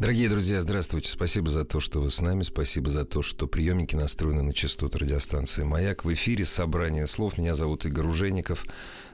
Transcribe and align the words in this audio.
Дорогие 0.00 0.30
друзья, 0.30 0.62
здравствуйте. 0.62 1.10
Спасибо 1.10 1.50
за 1.50 1.64
то, 1.64 1.78
что 1.78 2.00
вы 2.00 2.08
с 2.10 2.22
нами. 2.22 2.42
Спасибо 2.42 2.88
за 2.88 3.04
то, 3.04 3.20
что 3.20 3.46
приемники 3.46 3.94
настроены 3.94 4.42
на 4.42 4.54
частоту 4.54 4.96
радиостанции 4.98 5.62
«Маяк». 5.62 6.06
В 6.06 6.14
эфире 6.14 6.46
собрание 6.46 7.06
слов. 7.06 7.36
Меня 7.36 7.54
зовут 7.54 7.84
Игорь 7.84 8.06
Ружейников. 8.06 8.64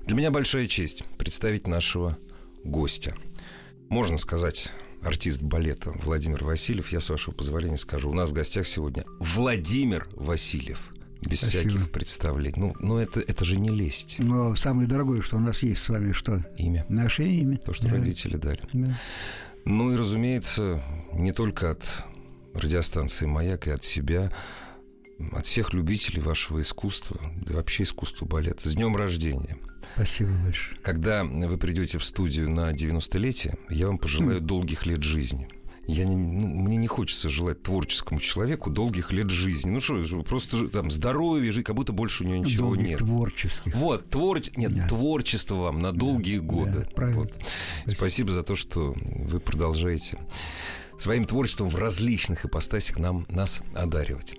Для 0.06 0.14
меня 0.14 0.30
большая 0.30 0.68
честь 0.68 1.04
представить 1.18 1.66
нашего 1.66 2.16
гостя. 2.62 3.16
Можно 3.88 4.16
сказать, 4.16 4.68
артист 5.02 5.42
балета 5.42 5.90
Владимир 6.04 6.44
Васильев. 6.44 6.92
Я, 6.92 7.00
с 7.00 7.10
вашего 7.10 7.34
позволения, 7.34 7.78
скажу. 7.78 8.08
У 8.10 8.14
нас 8.14 8.28
в 8.28 8.32
гостях 8.32 8.64
сегодня 8.68 9.04
Владимир 9.18 10.06
Васильев. 10.12 10.92
Без 11.20 11.40
Спасибо. 11.40 11.68
всяких 11.70 11.90
представлений. 11.90 12.54
Ну, 12.60 12.76
но 12.78 13.00
это, 13.00 13.18
это 13.20 13.44
же 13.44 13.58
не 13.58 13.70
лесть. 13.70 14.16
Но 14.20 14.54
самое 14.54 14.86
дорогое, 14.86 15.22
что 15.22 15.36
у 15.36 15.40
нас 15.40 15.64
есть 15.64 15.82
с 15.82 15.88
вами, 15.88 16.12
что? 16.12 16.44
Имя. 16.56 16.86
Наше 16.88 17.24
имя. 17.24 17.56
То, 17.56 17.72
что 17.72 17.86
Да. 17.86 17.92
родители 17.92 18.36
дали. 18.36 18.60
Да. 18.72 18.96
Ну 19.68 19.92
и, 19.92 19.96
разумеется, 19.96 20.80
не 21.12 21.32
только 21.32 21.72
от 21.72 22.04
радиостанции 22.54 23.26
«Маяк» 23.26 23.66
и 23.66 23.70
от 23.70 23.82
себя, 23.82 24.32
от 25.32 25.44
всех 25.44 25.74
любителей 25.74 26.22
вашего 26.22 26.62
искусства, 26.62 27.20
да 27.44 27.54
вообще 27.54 27.82
искусства 27.82 28.26
балета. 28.26 28.68
С 28.68 28.74
днем 28.74 28.96
рождения! 28.96 29.58
Спасибо 29.94 30.30
большое. 30.44 30.80
Когда 30.82 31.24
вы 31.24 31.58
придете 31.58 31.98
в 31.98 32.04
студию 32.04 32.48
на 32.48 32.70
90-летие, 32.70 33.58
я 33.68 33.88
вам 33.88 33.98
пожелаю 33.98 34.40
долгих 34.40 34.86
лет 34.86 35.02
жизни. 35.02 35.48
Я 35.86 36.04
не, 36.04 36.16
ну, 36.16 36.48
мне 36.48 36.76
не 36.76 36.88
хочется 36.88 37.28
желать 37.28 37.62
творческому 37.62 38.18
человеку 38.20 38.70
долгих 38.70 39.12
лет 39.12 39.30
жизни. 39.30 39.70
Ну 39.70 39.80
что, 39.80 40.02
просто 40.24 40.68
там 40.68 40.90
здоровье, 40.90 41.52
жить, 41.52 41.64
как 41.64 41.76
будто 41.76 41.92
больше 41.92 42.24
у 42.24 42.26
него 42.26 42.44
ничего 42.44 42.68
Долгих 42.68 42.88
нет. 42.88 42.98
творческих. 42.98 43.74
Вот, 43.74 44.10
твор... 44.10 44.40
нет, 44.56 44.74
Да. 44.74 44.88
творчество 44.88 45.54
вам 45.56 45.78
на 45.78 45.92
долгие 45.92 46.38
годы. 46.38 46.80
да, 46.80 46.94
правильно. 46.94 47.20
Вот. 47.22 47.38
Спасибо 47.86 48.32
за 48.32 48.42
то, 48.42 48.56
что 48.56 48.94
вы 48.96 49.38
продолжаете 49.38 50.18
своим 50.98 51.24
творчеством 51.24 51.68
в 51.68 51.76
различных 51.76 52.44
ипостасях 52.44 52.98
нам, 52.98 53.26
нас 53.28 53.62
одаривать. 53.74 54.36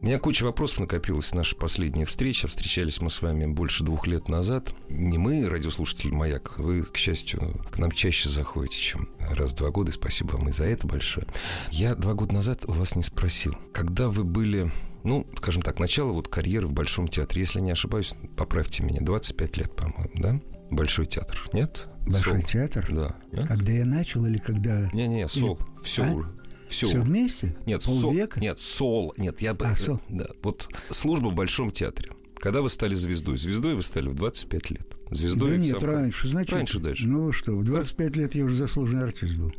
У 0.00 0.06
меня 0.06 0.18
куча 0.18 0.44
вопросов 0.44 0.80
накопилась 0.80 1.30
в 1.30 1.34
нашей 1.34 1.56
последней 1.56 2.04
встрече. 2.04 2.46
Встречались 2.46 3.00
мы 3.00 3.08
с 3.08 3.22
вами 3.22 3.46
больше 3.46 3.84
двух 3.84 4.06
лет 4.06 4.28
назад. 4.28 4.74
Не 4.90 5.16
мы, 5.16 5.48
радиослушатели 5.48 6.10
«Маяк». 6.10 6.58
Вы, 6.58 6.82
к 6.82 6.96
счастью, 6.96 7.62
к 7.70 7.78
нам 7.78 7.90
чаще 7.90 8.28
заходите, 8.28 8.78
чем 8.78 9.08
раз 9.18 9.52
в 9.52 9.56
два 9.56 9.70
года. 9.70 9.90
И 9.90 9.94
спасибо 9.94 10.32
вам 10.32 10.48
и 10.48 10.52
за 10.52 10.64
это 10.64 10.86
большое. 10.86 11.26
Я 11.70 11.94
два 11.94 12.12
года 12.12 12.34
назад 12.34 12.64
у 12.66 12.72
вас 12.72 12.96
не 12.96 13.02
спросил, 13.02 13.56
когда 13.72 14.08
вы 14.08 14.24
были, 14.24 14.70
ну, 15.04 15.26
скажем 15.38 15.62
так, 15.62 15.78
начало 15.78 16.12
вот 16.12 16.28
карьеры 16.28 16.66
в 16.66 16.72
Большом 16.72 17.08
театре. 17.08 17.40
Если 17.40 17.60
не 17.60 17.70
ошибаюсь, 17.70 18.14
поправьте 18.36 18.82
меня, 18.82 19.00
25 19.00 19.56
лет, 19.56 19.74
по-моему, 19.74 20.10
да? 20.16 20.40
Большой 20.70 21.06
театр, 21.06 21.40
нет? 21.54 21.88
Большой 22.06 22.42
Сол. 22.42 22.42
театр? 22.42 22.86
Да. 22.90 23.16
Нет? 23.32 23.48
Когда 23.48 23.72
я 23.72 23.86
начал 23.86 24.26
или 24.26 24.38
когда... 24.38 24.90
Не-не, 24.92 25.28
сол. 25.28 25.58
Все. 25.82 26.02
А? 26.02 26.43
Все. 26.74 26.88
Все 26.88 27.00
вместе? 27.00 27.54
Нет, 27.66 27.82
Полвека? 27.84 28.40
нет, 28.40 28.60
сол, 28.60 29.14
нет, 29.16 29.40
я 29.40 29.54
бы, 29.54 29.66
А, 29.66 29.76
сол. 29.76 30.00
да, 30.08 30.26
вот 30.42 30.68
служба 30.90 31.28
в 31.28 31.34
Большом 31.34 31.70
театре. 31.70 32.10
Когда 32.36 32.60
вы 32.62 32.68
стали 32.68 32.94
звездой? 32.94 33.38
Звездой 33.38 33.74
вы 33.74 33.82
стали 33.82 34.08
в 34.08 34.14
25 34.14 34.70
лет. 34.70 34.96
Звездой 35.10 35.52
Да 35.52 35.56
нет, 35.56 35.78
самом- 35.80 35.94
раньше, 35.94 36.28
значит. 36.28 36.52
Раньше 36.52 36.80
даже. 36.80 37.06
Ну 37.08 37.22
вы 37.22 37.32
что, 37.32 37.52
в 37.56 37.64
25 37.64 38.16
лет 38.16 38.34
я 38.34 38.44
уже 38.44 38.56
заслуженный 38.56 39.04
артист 39.04 39.34
был. 39.36 39.52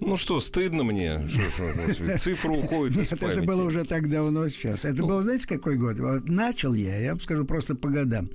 Ну 0.00 0.16
что, 0.16 0.40
стыдно 0.40 0.82
мне, 0.82 1.28
что, 1.28 1.50
что, 1.50 2.18
цифра 2.18 2.50
уходит 2.50 2.96
из 2.96 3.12
Нет, 3.12 3.22
это 3.22 3.42
было 3.42 3.62
уже 3.62 3.84
так 3.84 4.10
давно 4.10 4.48
сейчас. 4.48 4.84
Это 4.84 5.02
Ну. 5.02 5.08
был, 5.08 5.22
знаете, 5.22 5.46
какой 5.46 5.76
год? 5.76 5.98
Вот 6.00 6.24
начал 6.28 6.74
я, 6.74 6.98
я 6.98 7.10
вам 7.10 7.20
скажу 7.20 7.44
просто 7.44 7.74
по 7.76 7.88
годам. 7.88 8.30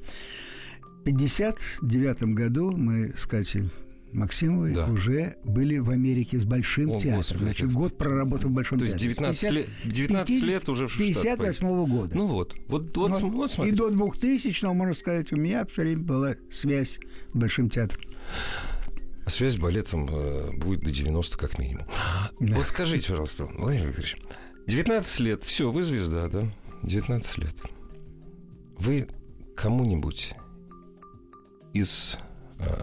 В 1.02 1.04
59 1.04 2.24
году 2.36 2.72
мы 2.72 3.14
с 3.18 3.26
Катей 3.26 3.70
Максимовой 4.14 4.74
Да. 4.74 4.86
уже 4.88 5.36
были 5.44 5.78
в 5.80 5.90
Америке 5.90 6.40
с 6.40 6.46
Большим 6.46 6.92
О, 6.92 6.94
театром. 7.00 7.18
Господи, 7.18 7.44
Значит, 7.44 7.74
год 7.74 7.98
проработал 7.98 8.50
в 8.50 8.54
Большом 8.54 8.80
То 8.80 8.86
есть 8.86 8.96
театре. 8.98 9.14
19 9.14 9.42
50 9.42 9.52
лет, 9.54 9.70
19 9.94 10.44
лет 10.44 10.70
уже 10.70 10.88
в 10.88 10.92
Штат 10.92 11.06
58 11.08 11.86
года. 11.88 12.16
Ну 12.18 12.28
вот, 12.28 12.56
вот, 12.68 12.96
вот, 12.96 13.10
Вот. 13.12 13.20
см- 13.20 13.36
вот 13.36 13.68
И 13.68 13.72
до 13.72 13.90
2000 13.90 14.66
можно 14.74 14.94
сказать, 14.94 15.32
у 15.34 15.36
меня 15.36 15.66
все 15.66 15.82
время 15.82 16.04
была 16.04 16.36
связь 16.52 17.00
с 17.34 17.38
Большим 17.38 17.70
театром. 17.70 18.02
А 19.26 19.30
связь 19.30 19.54
с 19.56 19.58
балетом 19.58 20.08
э, 20.10 20.52
будет 20.54 20.80
до 20.80 20.92
90 20.92 21.38
как 21.38 21.60
минимум. 21.60 21.84
Вот 22.40 22.66
скажите, 22.66 23.10
пожалуйста, 23.10 23.46
Владимир 23.58 23.88
Викторович, 23.88 24.18
19 24.68 25.20
лет, 25.20 25.44
все, 25.44 25.70
вы 25.72 25.84
звезда, 25.84 26.28
да? 26.30 26.46
19 26.84 27.38
лет. 27.40 27.62
Вы 28.78 29.08
кому-нибудь 29.56 30.34
из 31.74 32.18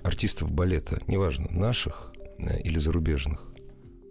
артистов 0.04 0.52
балета, 0.52 1.00
неважно, 1.06 1.48
наших 1.50 2.12
э, 2.38 2.60
или 2.60 2.78
зарубежных, 2.78 3.54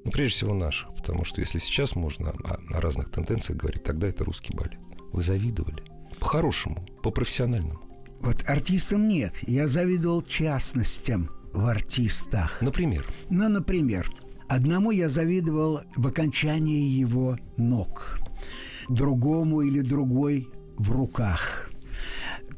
ну, 0.03 0.11
прежде 0.11 0.35
всего 0.35 0.53
наших, 0.53 0.93
потому 0.93 1.23
что 1.23 1.39
если 1.41 1.59
сейчас 1.59 1.95
можно 1.95 2.31
о, 2.31 2.59
о 2.73 2.81
разных 2.81 3.09
тенденциях 3.09 3.59
говорить, 3.59 3.83
тогда 3.83 4.07
это 4.07 4.23
русский 4.23 4.53
балет. 4.53 4.77
Вы 5.11 5.21
завидовали. 5.21 5.83
По-хорошему, 6.19 6.85
по-профессиональному. 7.01 7.81
Вот 8.19 8.43
артистам 8.47 9.07
нет. 9.07 9.37
Я 9.47 9.67
завидовал 9.67 10.21
частностям 10.21 11.29
в 11.53 11.65
артистах. 11.65 12.61
Например, 12.61 13.05
Ну, 13.29 13.47
например, 13.49 14.09
одному 14.47 14.91
я 14.91 15.09
завидовал 15.09 15.81
в 15.95 16.07
окончании 16.07 16.87
его 16.87 17.37
ног, 17.57 18.17
другому 18.89 19.61
или 19.61 19.81
другой 19.81 20.49
в 20.77 20.91
руках. 20.91 21.69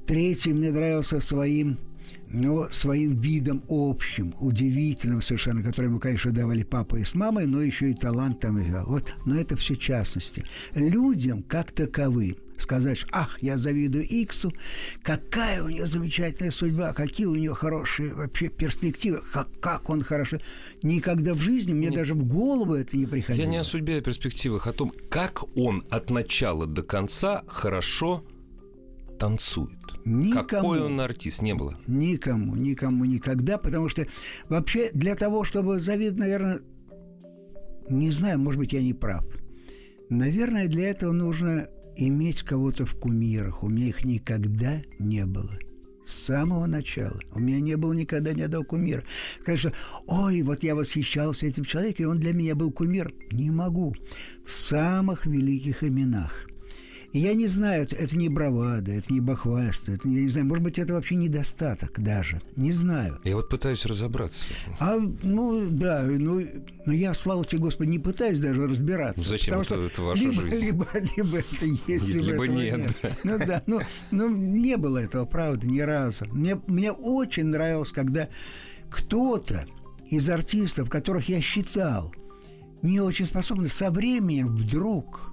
Третий 0.06 0.54
мне 0.54 0.72
нравился 0.72 1.20
своим 1.20 1.78
ну, 2.36 2.68
своим 2.72 3.20
видом 3.20 3.64
общим, 3.70 4.34
удивительным 4.40 5.22
совершенно, 5.22 5.64
который 5.64 5.86
ему, 5.88 6.00
конечно, 6.00 6.32
давали 6.32 6.64
папа 6.64 6.98
и 6.98 7.04
с 7.04 7.16
мамой, 7.16 7.46
но 7.46 7.62
еще 7.62 7.92
и 7.92 7.94
талант 7.94 8.42
там. 8.42 8.60
и. 8.60 8.72
Вот, 8.84 9.14
но 9.26 9.40
это 9.40 9.56
все 9.56 9.76
частности. 9.76 10.44
Людям, 10.74 11.44
как 11.44 11.72
таковым, 11.72 12.36
сказать, 12.58 13.06
ах, 13.12 13.42
я 13.42 13.58
завидую 13.58 14.06
Иксу, 14.08 14.54
какая 15.02 15.64
у 15.64 15.70
нее 15.70 15.86
замечательная 15.88 16.52
судьба, 16.52 16.94
какие 16.94 17.26
у 17.26 17.36
нее 17.36 17.54
хорошие 17.54 18.14
вообще 18.14 18.50
перспективы, 18.50 19.22
как, 19.32 19.48
как 19.60 19.90
он 19.90 20.02
хорошо. 20.02 20.40
Никогда 20.84 21.34
в 21.34 21.40
жизни 21.40 21.74
мне 21.74 21.92
даже 21.92 22.14
в 22.14 22.28
голову 22.28 22.74
это 22.74 22.98
не 22.98 23.06
приходило. 23.06 23.44
Я 23.46 23.50
не 23.50 23.58
о 23.58 23.64
судьбе, 23.64 23.96
а 23.96 24.00
о 24.00 24.02
перспективах, 24.02 24.68
о 24.68 24.74
том, 24.74 24.92
как 25.10 25.44
он 25.58 25.84
от 25.90 26.10
начала 26.10 26.68
до 26.68 26.84
конца 26.84 27.44
хорошо 27.48 28.24
танцует. 29.18 29.80
Никому. 30.06 30.48
Какой 30.48 30.82
он 30.82 31.00
артист, 31.02 31.42
не 31.42 31.56
было. 31.56 31.78
Никому, 31.88 32.56
никому 32.56 33.06
никогда, 33.06 33.58
потому 33.58 33.90
что 33.90 34.06
вообще 34.50 34.92
для 34.94 35.16
того, 35.16 35.44
чтобы 35.44 35.80
завидовать, 35.80 36.20
наверное, 36.20 36.60
не 37.90 38.12
знаю, 38.12 38.40
может 38.40 38.60
быть, 38.60 38.74
я 38.74 38.82
не 38.82 38.94
прав. 38.94 39.26
Наверное, 40.10 40.68
для 40.68 40.90
этого 40.90 41.12
нужно 41.12 41.68
иметь 41.98 42.44
кого-то 42.44 42.86
в 42.86 42.96
кумирах. 42.96 43.64
У 43.64 43.70
меня 43.70 43.88
их 43.88 44.04
никогда 44.04 44.82
не 45.00 45.26
было. 45.26 45.58
С 46.06 46.26
самого 46.26 46.68
начала. 46.68 47.20
У 47.34 47.40
меня 47.40 47.60
не 47.60 47.76
было 47.78 47.94
никогда 47.94 48.34
ни 48.34 48.42
одного 48.42 48.64
кумира. 48.64 49.04
Конечно, 49.44 49.72
ой, 50.06 50.44
вот 50.44 50.62
я 50.62 50.76
восхищался 50.76 51.48
этим 51.48 51.66
человеком, 51.66 52.06
и 52.06 52.10
он 52.10 52.20
для 52.20 52.34
меня 52.34 52.54
был 52.54 52.72
кумир. 52.72 53.12
Не 53.32 53.50
могу. 53.50 53.96
В 54.46 54.52
самых 54.52 55.26
великих 55.26 55.84
именах. 55.84 56.48
И 57.16 57.20
я 57.20 57.34
не 57.34 57.48
знаю, 57.48 57.84
это, 57.84 57.96
это 57.96 58.18
не 58.18 58.28
бравада, 58.28 58.92
это 58.92 59.14
не 59.14 59.22
бахвальство, 59.22 59.94
это, 59.94 60.06
я 60.06 60.24
не 60.24 60.28
знаю, 60.28 60.48
может 60.48 60.62
быть, 60.62 60.78
это 60.78 60.96
вообще 60.96 61.16
недостаток 61.16 61.98
даже. 61.98 62.42
Не 62.58 62.74
знаю. 62.74 63.22
Я 63.24 63.38
вот 63.38 63.48
пытаюсь 63.48 63.86
разобраться. 63.86 64.54
А, 64.82 64.98
ну, 65.24 65.66
да, 65.70 66.04
ну, 66.04 66.46
но 66.86 66.92
я, 66.92 67.14
слава 67.14 67.46
тебе, 67.46 67.62
Господи, 67.62 67.88
не 67.88 68.00
пытаюсь 68.00 68.42
даже 68.42 68.68
разбираться. 68.68 69.30
Зачем? 69.30 69.62
потому 69.62 69.62
Это- 69.62 69.76
что 69.76 69.84
это 69.86 70.02
ваша 70.02 70.24
либо, 70.24 70.42
жизнь. 70.42 70.66
Либо, 70.66 70.88
либо 71.16 71.38
это 71.38 71.66
есть, 71.88 72.10
либо, 72.10 72.26
Либо 72.26 72.48
нет, 72.50 72.98
да. 73.02 73.12
Ну 73.24 73.38
да, 73.38 73.64
ну, 73.66 73.80
ну 74.12 74.28
не 74.30 74.76
было 74.76 74.98
этого, 74.98 75.24
правда, 75.24 75.66
ни 75.68 75.80
разу. 75.80 76.26
Мне, 76.34 76.60
мне 76.68 76.92
очень 76.92 77.46
нравилось, 77.46 77.94
когда 77.94 78.28
кто-то 78.90 79.66
из 80.10 80.30
артистов, 80.30 80.90
которых 80.90 81.30
я 81.30 81.40
считал 81.40 82.14
не 82.82 83.00
очень 83.00 83.26
способны, 83.26 83.70
со 83.70 83.90
временем 83.90 84.54
вдруг 84.58 85.32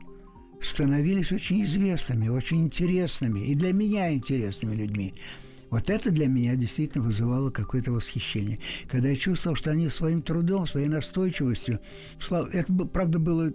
становились 0.64 1.32
очень 1.32 1.64
известными, 1.64 2.28
очень 2.28 2.64
интересными 2.64 3.40
и 3.40 3.54
для 3.54 3.72
меня 3.72 4.12
интересными 4.14 4.74
людьми. 4.74 5.14
Вот 5.70 5.88
это 5.88 6.10
для 6.10 6.26
меня 6.26 6.54
действительно 6.54 7.02
вызывало 7.02 7.50
какое-то 7.50 7.92
восхищение. 7.92 8.58
Когда 8.90 9.08
я 9.08 9.16
чувствовал, 9.16 9.56
что 9.56 9.70
они 9.70 9.88
своим 9.88 10.20
трудом, 10.20 10.66
своей 10.66 10.88
настойчивостью, 10.88 11.80
это, 12.52 12.72
правда, 12.92 13.18
было 13.18 13.50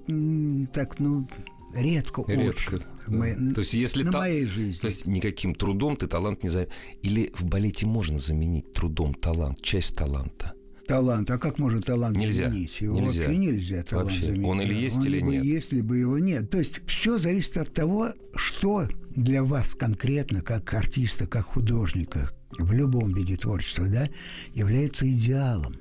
так, 0.73 0.97
ну, 0.99 1.27
редко, 1.75 2.23
Редко. 2.27 2.75
очень. 2.75 2.79
да. 2.79 2.85
Моей- 3.17 3.53
То 3.53 3.61
есть, 3.61 3.73
если 3.75 4.01
на 4.03 4.11
та- 4.11 4.19
моей 4.19 4.45
жизни. 4.47 4.79
То 4.81 4.87
есть 4.87 5.05
никаким 5.05 5.53
трудом 5.53 5.95
ты 5.95 6.07
талант 6.07 6.41
не 6.43 6.49
заменишь. 6.49 6.73
Или 7.03 7.31
в 7.35 7.45
балете 7.45 7.85
можно 7.85 8.17
заменить 8.17 8.73
трудом 8.73 9.13
талант, 9.13 9.61
часть 9.61 9.95
таланта. 9.95 10.53
Талант. 10.87 11.29
А 11.29 11.37
как 11.37 11.59
может 11.59 11.85
талант 11.85 12.17
Нельзя. 12.17 12.49
заменить? 12.49 12.79
Его 12.81 12.99
Нельзя. 12.99 13.23
вообще 13.23 13.37
нельзя 13.37 13.83
талант 13.83 14.09
Вообще. 14.09 14.25
заменить. 14.25 14.45
Он 14.47 14.61
или 14.61 14.73
есть, 14.73 14.97
Он 14.97 15.05
или 15.05 15.15
либо 15.17 15.31
нет. 15.31 15.43
есть, 15.43 15.71
либо 15.73 15.93
его 15.95 16.17
нет. 16.19 16.49
То 16.49 16.57
есть 16.59 16.81
все 16.87 17.17
зависит 17.17 17.57
от 17.57 17.73
того, 17.73 18.13
что 18.35 18.87
для 19.15 19.43
вас 19.43 19.75
конкретно, 19.75 20.41
как 20.41 20.73
артиста, 20.73 21.27
как 21.27 21.45
художника, 21.45 22.31
в 22.57 22.71
любом 22.71 23.13
виде 23.13 23.35
творчества, 23.35 23.87
да, 23.87 24.07
является 24.53 25.09
идеалом. 25.09 25.75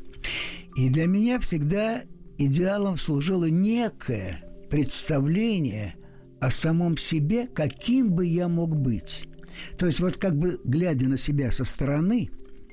И 0.76 0.88
для 0.90 1.06
меня 1.06 1.38
всегда 1.38 2.02
идеалом 2.38 2.96
служило 2.98 3.44
некое 3.46 4.42
представление 4.70 5.94
о 6.40 6.50
самом 6.50 6.98
себе, 6.98 7.46
каким 7.46 8.10
бы 8.10 8.26
я 8.26 8.48
мог 8.48 8.76
быть. 8.76 9.28
То 9.78 9.86
есть 9.86 10.00
вот 10.00 10.16
как 10.16 10.36
бы 10.36 10.60
глядя 10.64 11.08
на 11.08 11.16
себя 11.16 11.50
со 11.52 11.64
стороны, 11.64 12.28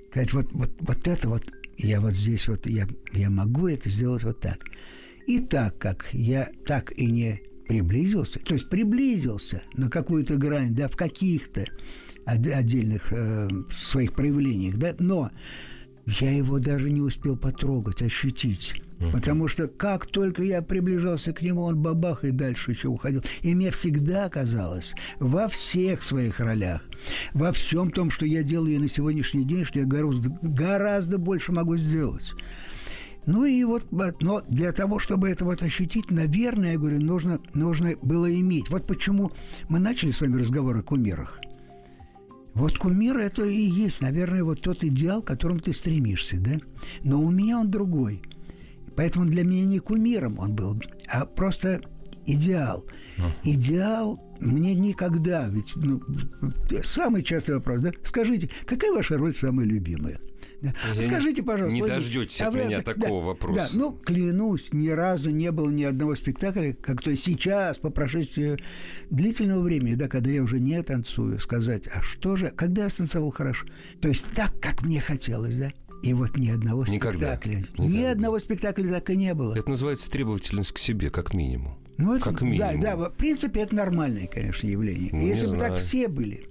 сказать, 0.09 0.33
вот, 0.33 0.47
вот, 0.51 0.71
вот 0.80 1.07
это 1.07 1.30
вот, 1.30 1.44
я 1.77 2.01
вот 2.01 2.13
здесь 2.13 2.47
вот, 2.47 2.65
я, 2.67 2.87
я 3.13 3.29
могу 3.29 3.67
это 3.67 3.89
сделать 3.89 4.23
вот 4.23 4.39
так. 4.39 4.65
И 5.27 5.39
так 5.39 5.77
как 5.77 6.09
я 6.11 6.49
так 6.65 6.91
и 6.97 7.05
не 7.05 7.41
приблизился, 7.67 8.39
то 8.39 8.53
есть 8.53 8.69
приблизился 8.69 9.63
на 9.73 9.89
какую-то 9.89 10.35
грань, 10.35 10.75
да, 10.75 10.87
в 10.87 10.95
каких-то 10.95 11.65
отдельных 12.25 13.11
э, 13.11 13.47
своих 13.71 14.13
проявлениях, 14.13 14.77
да, 14.77 14.95
но 14.99 15.31
я 16.05 16.31
его 16.31 16.59
даже 16.59 16.89
не 16.89 17.01
успел 17.01 17.37
потрогать, 17.37 18.01
ощутить. 18.01 18.81
Потому 19.12 19.48
что 19.48 19.68
как 19.68 20.06
только 20.07 20.44
я 20.44 20.62
приближался 20.62 21.34
к 21.34 21.42
нему, 21.42 21.63
он 21.63 21.81
бабах 21.81 22.24
и 22.24 22.31
дальше 22.31 22.72
еще 22.72 22.88
уходил. 22.88 23.22
И 23.42 23.54
мне 23.54 23.72
всегда 23.72 24.30
казалось, 24.30 24.94
во 25.19 25.48
всех 25.48 26.04
своих 26.04 26.40
ролях, 26.40 26.81
во 27.34 27.51
всем 27.51 27.92
том, 27.92 28.10
что 28.10 28.25
я 28.25 28.44
делаю 28.44 28.80
на 28.80 28.88
сегодняшний 28.88 29.44
день, 29.44 29.66
что 29.66 29.80
я 29.80 29.86
гораздо, 29.86 30.30
гораздо 30.42 31.18
больше 31.18 31.51
могу 31.51 31.78
сделать. 31.78 32.34
Ну 33.25 33.45
и 33.45 33.63
вот, 33.63 33.86
но 34.22 34.42
для 34.50 34.72
того, 34.74 35.00
чтобы 35.00 35.30
это 35.30 35.45
вот 35.45 35.62
ощутить, 35.63 36.12
наверное, 36.12 36.74
я 36.74 36.78
говорю, 36.78 37.00
нужно, 37.00 37.40
нужно 37.54 37.94
было 38.01 38.34
иметь. 38.34 38.69
Вот 38.69 38.86
почему 38.86 39.31
мы 39.69 39.80
начали 39.80 40.12
с 40.12 40.19
вами 40.19 40.40
разговор 40.40 40.78
о 40.78 40.84
кумирах. 40.84 41.40
Вот 42.54 42.78
кумир– 42.78 43.18
это 43.18 43.45
и 43.45 43.62
есть, 43.62 44.01
наверное, 44.01 44.44
вот 44.44 44.62
тот 44.62 44.84
идеал, 44.84 45.24
к 45.24 45.28
которому 45.28 45.60
ты 45.60 45.74
стремишься, 45.74 46.38
да? 46.40 46.60
Но 47.04 47.19
у 47.22 47.31
меня 47.31 47.60
он 47.60 47.72
другой. 47.72 48.22
Поэтому 48.95 49.25
для 49.25 49.44
меня 49.44 49.66
не 49.66 49.80
кумиром 49.80 50.40
он 50.40 50.54
был, 50.54 50.81
а 51.07 51.25
просто 51.25 51.80
идеал. 52.25 52.86
Идеал 53.44 54.19
мне 54.40 54.75
никогда, 54.75 55.48
ведь 55.48 55.72
ну, 55.75 56.01
самый 56.84 57.24
частый 57.24 57.56
вопрос, 57.56 57.81
да? 57.81 57.92
Скажите, 58.04 58.50
какая 58.66 58.92
ваша 58.92 59.18
роль 59.18 59.34
самая 59.36 59.66
любимая? 59.66 60.19
Да. 60.62 60.74
Я 60.95 61.04
Скажите, 61.04 61.44
пожалуйста. 61.44 61.75
не 61.75 61.81
Владимир, 61.81 62.01
дождетесь 62.01 62.40
а 62.40 62.48
от 62.48 62.54
меня 62.54 62.81
да, 62.81 62.94
такого 62.94 63.22
да, 63.22 63.28
вопроса. 63.28 63.69
Да, 63.74 63.80
ну, 63.80 63.92
клянусь, 63.92 64.69
ни 64.72 64.88
разу 64.88 65.30
не 65.30 65.51
было 65.51 65.69
ни 65.69 65.84
одного 65.84 66.16
спектакля, 66.16 66.74
как 66.74 67.01
то 67.01 67.13
сейчас, 67.18 67.78
по 67.78 67.90
прошествии 67.90 68.57
длительного 69.10 69.60
времени, 69.60 69.95
да, 69.95 70.07
когда 70.07 70.30
я 70.30 70.42
уже 70.42 70.62
не 70.62 70.81
танцую, 70.81 71.40
сказать, 71.40 71.90
а 71.94 72.01
что 72.01 72.38
же, 72.38 72.50
когда 72.51 72.84
я 72.84 72.90
станцевал 72.90 73.31
хорошо? 73.31 73.66
То 74.01 74.07
есть 74.07 74.25
так, 74.34 74.57
как 74.62 74.84
мне 74.84 75.01
хотелось, 75.01 75.57
да? 75.57 75.72
И 76.03 76.13
вот 76.13 76.38
ни 76.38 76.50
одного 76.50 76.83
Никогда. 76.85 77.35
спектакля. 77.38 77.65
Ни 77.77 77.88
Никогда. 77.88 78.11
одного 78.11 78.39
спектакля 78.39 78.91
так 78.91 79.09
и 79.09 79.15
не 79.15 79.33
было. 79.33 79.55
Это 79.55 79.69
называется 79.69 80.11
требовательность 80.11 80.73
к 80.73 80.77
себе, 80.77 81.09
как 81.09 81.33
минимум. 81.33 81.75
Ну, 81.98 82.16
это, 82.16 82.25
как 82.25 82.40
да, 82.40 82.45
минимум. 82.45 82.80
да, 82.81 82.95
в 82.95 83.10
принципе, 83.12 83.62
это 83.62 83.75
нормальное, 83.75 84.28
конечно, 84.28 84.68
явление. 84.68 85.10
Ну, 85.13 85.22
Если 85.25 85.45
бы 85.45 85.57
так 85.57 85.78
все 85.80 86.07
были, 86.07 86.45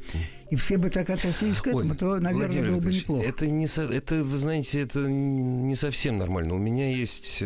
и 0.50 0.56
все 0.56 0.76
бы 0.76 0.88
так 0.90 1.08
относились 1.10 1.60
к 1.60 1.66
этому, 1.66 1.92
Ой, 1.92 1.96
то, 1.96 2.20
наверное, 2.20 2.34
Владимир 2.46 2.70
было 2.72 2.80
бы 2.80 2.92
неплохо. 2.92 3.26
Это, 3.26 3.46
не 3.46 3.66
со- 3.66 3.82
это, 3.82 4.22
вы 4.22 4.36
знаете, 4.36 4.80
это 4.82 5.00
не 5.00 5.74
совсем 5.74 6.18
нормально. 6.18 6.54
У 6.54 6.58
меня 6.58 6.90
есть... 6.94 7.42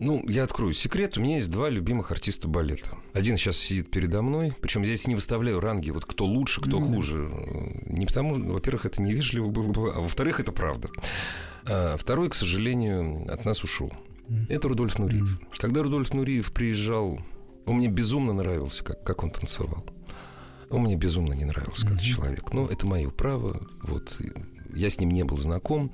Ну, 0.00 0.24
я 0.28 0.44
открою 0.44 0.72
секрет. 0.72 1.18
У 1.18 1.20
меня 1.20 1.36
есть 1.36 1.50
два 1.50 1.68
любимых 1.68 2.10
артиста 2.12 2.46
балета. 2.48 2.96
Один 3.12 3.36
сейчас 3.36 3.56
сидит 3.56 3.90
передо 3.90 4.22
мной. 4.22 4.54
Причем 4.60 4.82
я 4.82 4.88
здесь 4.88 5.06
не 5.06 5.14
выставляю 5.16 5.60
ранги, 5.60 5.90
вот 5.90 6.06
кто 6.06 6.24
лучше, 6.24 6.60
кто 6.60 6.80
хуже. 6.80 7.30
Э, 7.32 7.92
Не 7.92 8.06
потому, 8.06 8.34
во-первых, 8.52 8.86
это 8.86 9.02
невежливо 9.02 9.48
было 9.48 9.72
бы, 9.72 9.92
а 9.92 10.00
во-вторых, 10.00 10.38
это 10.40 10.52
правда. 10.52 10.88
А 11.64 11.96
второй, 11.98 12.30
к 12.30 12.34
сожалению, 12.34 13.26
от 13.28 13.44
нас 13.44 13.64
ушел. 13.64 13.92
Это 14.48 14.68
Рудольф 14.68 14.98
Нуриев. 14.98 15.40
Когда 15.58 15.82
Рудольф 15.82 16.12
Нуриев 16.12 16.52
приезжал, 16.52 17.20
он 17.66 17.76
мне 17.76 17.88
безумно 17.88 18.32
нравился, 18.32 18.84
как, 18.84 19.02
как 19.04 19.22
он 19.22 19.30
танцевал. 19.30 19.84
Он 20.70 20.82
мне 20.82 20.96
безумно 20.96 21.32
не 21.32 21.44
нравился 21.44 21.86
как 21.86 22.00
человек. 22.00 22.52
Но 22.52 22.66
это 22.66 22.86
мое 22.86 23.10
право. 23.10 23.66
Вот 23.82 24.18
я 24.74 24.90
с 24.90 24.98
ним 24.98 25.10
не 25.10 25.24
был 25.24 25.38
знаком. 25.38 25.92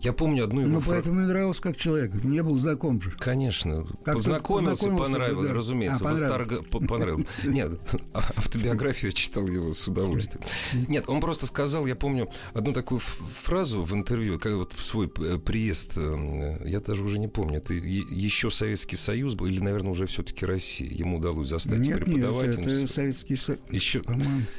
Я 0.00 0.14
помню 0.14 0.44
одну 0.44 0.60
его 0.62 0.70
Ну, 0.70 0.80
фраз... 0.80 0.96
поэтому 0.96 1.16
мне 1.16 1.26
нравился 1.26 1.60
как 1.60 1.76
человек. 1.76 2.12
Не 2.24 2.42
был 2.42 2.56
знаком 2.58 3.02
же. 3.02 3.10
Конечно. 3.18 3.86
Как 4.04 4.16
познакомился, 4.16 4.84
познакомился, 4.84 5.12
понравилось, 5.12 5.48
да. 5.48 5.54
разумеется. 5.54 6.04
А, 6.04 6.08
понравился. 6.08 6.62
Понравилось. 6.88 7.26
Нет, 7.44 7.72
а 8.14 8.18
автобиографию 8.36 9.10
я 9.10 9.12
читал 9.12 9.46
его 9.46 9.74
с 9.74 9.86
удовольствием. 9.86 10.44
Нет, 10.88 11.08
он 11.08 11.20
просто 11.20 11.46
сказал, 11.46 11.86
я 11.86 11.96
помню 11.96 12.30
одну 12.54 12.72
такую 12.72 13.00
фразу 13.00 13.82
в 13.82 13.94
интервью, 13.94 14.38
как 14.38 14.54
вот 14.54 14.72
в 14.72 14.82
свой 14.82 15.12
э, 15.18 15.38
приезд, 15.38 15.98
эм, 15.98 16.64
я 16.64 16.80
даже 16.80 17.02
уже 17.02 17.18
не 17.18 17.28
помню, 17.28 17.58
это 17.58 17.74
еще 17.74 18.50
Советский 18.50 18.96
Союз 18.96 19.34
был, 19.34 19.46
или, 19.46 19.60
наверное, 19.60 19.90
уже 19.90 20.06
все-таки 20.06 20.46
Россия. 20.46 20.88
Ему 20.90 21.18
удалось 21.18 21.48
заставить 21.48 21.86
нет, 21.86 21.98
преподавателя. 21.98 22.64
Нет, 22.64 22.84
это 22.84 22.92
Советский 22.92 23.36
Союз. 23.36 23.60
Еще... 23.68 24.02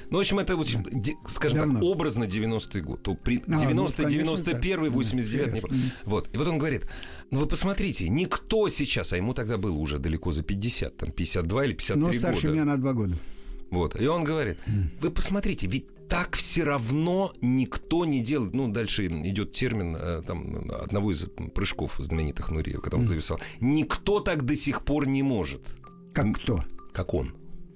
Ну, 0.09 0.17
в 0.17 0.19
общем, 0.19 0.39
это, 0.39 0.55
в 0.55 0.65
скажем 1.27 1.71
так, 1.71 1.81
образно 1.81 2.25
90-й 2.25 2.81
год. 2.81 3.07
90-й, 3.07 4.05
91-й, 4.05 4.89
89 4.89 5.30
59 5.37 5.71
не. 5.71 5.91
Вот. 6.05 6.29
И 6.33 6.37
вот 6.37 6.47
он 6.47 6.57
говорит, 6.57 6.87
ну 7.29 7.39
вы 7.39 7.47
посмотрите, 7.47 8.09
никто 8.09 8.69
сейчас, 8.69 9.13
а 9.13 9.17
ему 9.17 9.33
тогда 9.33 9.57
было 9.57 9.75
уже 9.75 9.99
далеко 9.99 10.31
за 10.31 10.43
50, 10.43 10.97
там 10.97 11.11
52 11.11 11.65
или 11.65 11.73
53 11.73 12.01
года. 12.01 12.13
Ну 12.13 12.19
старше 12.19 12.41
года. 12.41 12.53
меня 12.53 12.65
на 12.65 12.77
два 12.77 12.93
года. 12.93 13.15
Вот. 13.71 13.99
И 13.99 14.05
он 14.05 14.25
говорит, 14.25 14.59
вы 14.99 15.11
посмотрите, 15.11 15.65
ведь 15.65 15.87
так 16.09 16.35
все 16.35 16.65
равно 16.65 17.33
никто 17.41 18.03
не 18.03 18.21
делает. 18.21 18.53
Ну, 18.53 18.67
дальше 18.67 19.07
идет 19.07 19.53
термин 19.53 19.95
э, 19.97 20.21
там, 20.27 20.69
одного 20.69 21.11
из 21.11 21.25
прыжков 21.55 21.95
знаменитых 21.97 22.49
Нуриева, 22.51 22.81
когда 22.81 22.97
он 22.97 23.07
зависал. 23.07 23.39
Никто 23.61 24.19
так 24.19 24.43
до 24.43 24.55
сих 24.55 24.83
пор 24.83 25.07
не 25.07 25.23
может. 25.23 25.61
Как 26.13 26.35
кто? 26.35 26.65
Как 26.91 27.13
он. 27.13 27.33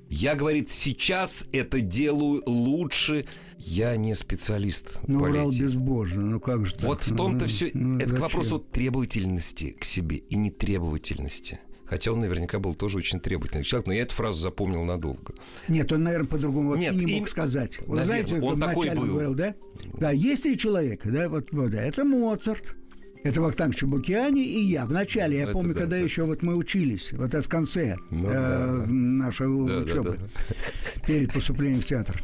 Я, 0.09 0.35
говорит, 0.35 0.69
сейчас 0.69 1.47
это 1.53 1.79
делаю 1.79 2.43
лучше, 2.45 3.25
я 3.57 3.95
не 3.95 4.13
специалист 4.15 4.99
Ну, 5.07 5.21
Урал 5.23 5.49
безбожно, 5.49 6.21
ну 6.21 6.39
как 6.39 6.65
же 6.65 6.73
так? 6.73 6.83
Вот 6.83 7.03
в 7.03 7.11
Ну, 7.11 7.17
том-то 7.17 7.45
ну, 7.45 7.49
все. 7.49 7.71
ну, 7.73 7.95
это 7.97 8.05
к 8.05 8.09
зачем? 8.09 8.21
вопросу 8.23 8.59
требовательности 8.59 9.71
к 9.79 9.83
себе 9.83 10.17
и 10.17 10.35
нетребовательности. 10.35 11.59
Хотя 11.85 12.11
он 12.11 12.19
наверняка 12.19 12.57
был 12.59 12.73
тоже 12.73 12.97
очень 12.97 13.19
требовательный 13.19 13.63
человек, 13.63 13.87
но 13.87 13.93
я 13.93 14.01
эту 14.01 14.15
фразу 14.15 14.39
запомнил 14.41 14.83
надолго. 14.83 15.33
Нет, 15.67 15.91
он, 15.91 16.03
наверное, 16.03 16.27
по-другому 16.27 16.69
вообще 16.71 16.89
Нет, 16.91 16.95
не 17.05 17.13
им- 17.13 17.19
мог 17.19 17.29
сказать. 17.29 17.77
Вы 17.87 17.97
Наверное, 17.97 18.25
знаете, 18.25 18.41
он 18.45 18.59
такой 18.59 18.89
был. 18.89 19.05
говорил, 19.05 19.35
да? 19.35 19.55
Да, 19.99 20.11
есть 20.11 20.43
три 20.43 20.57
человека, 20.57 21.09
да, 21.11 21.29
вот, 21.29 21.51
вот 21.51 21.69
да, 21.69 21.81
это 21.83 22.03
Моцарт, 22.03 22.75
это 23.23 23.39
Вахтанг 23.41 23.75
Чебукиани 23.75 24.43
и 24.43 24.63
я. 24.65 24.85
Вначале, 24.87 25.37
я 25.37 25.43
Это 25.43 25.53
помню, 25.53 25.73
да, 25.75 25.81
когда 25.81 25.97
да. 25.97 26.01
еще 26.03 26.23
вот 26.23 26.41
мы 26.41 26.55
учились, 26.55 27.11
вот 27.13 27.27
это 27.35 27.41
в 27.43 27.49
конце 27.49 27.95
Ну 28.09 28.29
э, 28.29 28.33
да, 28.33 28.67
да. 28.67 28.85
нашей 28.87 29.47
Да, 29.67 29.73
да, 29.75 29.79
учебы, 29.81 30.17
да. 30.19 31.01
перед 31.05 31.31
поступлением 31.33 31.81
в 31.81 31.85
театр. 31.85 32.21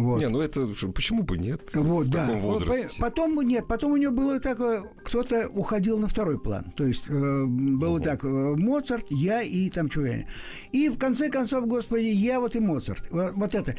Вот. 0.00 0.18
Не, 0.20 0.28
ну 0.28 0.40
это 0.40 0.66
почему 0.94 1.22
бы 1.22 1.38
нет? 1.38 1.62
Вот, 1.74 2.06
в 2.06 2.10
да. 2.10 2.26
таком 2.26 2.40
Вот, 2.40 2.52
возрасте. 2.66 2.98
по- 3.00 3.04
Потом, 3.06 3.40
нет, 3.42 3.66
потом 3.68 3.92
у 3.92 3.96
него 3.96 4.12
было 4.12 4.40
такое, 4.40 4.82
кто-то 5.04 5.48
уходил 5.48 5.98
на 5.98 6.08
второй 6.08 6.38
план. 6.38 6.72
То 6.76 6.84
есть 6.84 7.04
э, 7.08 7.44
было 7.46 8.00
так, 8.00 8.24
э, 8.24 8.28
Моцарт, 8.28 9.06
я 9.10 9.42
и 9.42 9.70
там 9.70 9.88
Чувяня. 9.88 10.28
И 10.72 10.88
в 10.88 10.98
конце 10.98 11.30
концов, 11.30 11.66
господи, 11.66 12.06
я 12.06 12.40
вот 12.40 12.56
и 12.56 12.60
Моцарт. 12.60 13.08
Вот, 13.10 13.32
вот 13.34 13.54
это. 13.54 13.76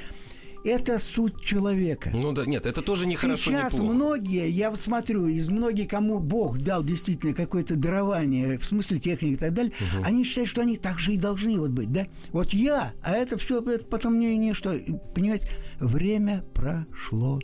Это 0.65 0.98
суть 0.98 1.41
человека. 1.41 2.10
Ну 2.12 2.34
да, 2.34 2.45
нет, 2.45 2.65
это 2.65 2.81
тоже 2.81 3.05
не 3.05 3.15
хорошо, 3.15 3.51
не 3.51 3.57
Сейчас 3.57 3.74
плохо. 3.74 3.93
многие, 3.93 4.50
я 4.50 4.72
вот 4.72 4.81
смотрю, 4.81 5.27
из 5.27 5.48
многих, 5.48 5.89
кому 5.89 6.19
Бог 6.19 6.57
дал 6.57 6.84
действительно 6.84 7.34
какое-то 7.34 7.75
дарование, 7.75 8.57
в 8.57 8.65
смысле 8.65 9.00
техники 9.00 9.34
и 9.34 9.38
так 9.38 9.53
далее, 9.53 9.74
они 10.03 10.24
считают, 10.25 10.50
что 10.50 10.62
они 10.62 10.77
так 10.77 11.00
же 11.00 11.13
и 11.13 11.17
должны 11.17 11.60
вот 11.60 11.69
быть, 11.69 11.91
да? 11.91 12.07
Вот 12.31 12.51
я, 12.51 12.93
а 13.03 13.12
это 13.12 13.38
все 13.38 13.62
потом 13.62 14.15
мне 14.15 14.36
ничто. 14.38 14.74
И, 14.74 14.93
Понимаете, 15.13 15.48
время 15.79 16.43
прошло. 16.53 17.39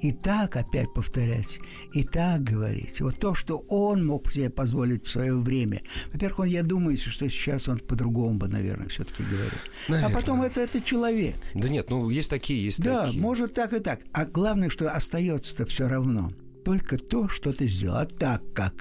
И 0.00 0.12
так 0.12 0.56
опять 0.56 0.92
повторять, 0.94 1.58
и 1.92 2.04
так 2.04 2.42
говорить. 2.44 3.00
Вот 3.00 3.18
то, 3.18 3.34
что 3.34 3.64
он 3.68 4.06
мог 4.06 4.30
себе 4.30 4.48
позволить 4.48 5.06
в 5.06 5.10
свое 5.10 5.36
время. 5.36 5.82
Во-первых, 6.12 6.40
он, 6.40 6.46
я 6.46 6.62
думаю, 6.62 6.96
что 6.96 7.28
сейчас 7.28 7.68
он 7.68 7.78
по-другому 7.78 8.38
бы, 8.38 8.48
наверное, 8.48 8.88
все-таки 8.88 9.22
говорил. 9.24 9.50
Наверное. 9.88 10.14
А 10.14 10.14
потом 10.14 10.42
это, 10.42 10.60
это 10.60 10.80
человек. 10.80 11.34
Да 11.54 11.68
нет, 11.68 11.90
ну 11.90 12.10
есть 12.10 12.30
такие, 12.30 12.62
есть 12.64 12.82
Да, 12.82 13.06
такие. 13.06 13.20
может 13.20 13.54
так 13.54 13.72
и 13.72 13.80
так. 13.80 14.00
А 14.12 14.24
главное, 14.24 14.70
что 14.70 14.90
остается-то 14.90 15.66
все 15.66 15.88
равно. 15.88 16.32
Только 16.64 16.96
то, 16.98 17.28
что 17.28 17.52
ты 17.52 17.66
сделал. 17.66 17.96
А 17.98 18.06
так 18.06 18.42
как 18.52 18.74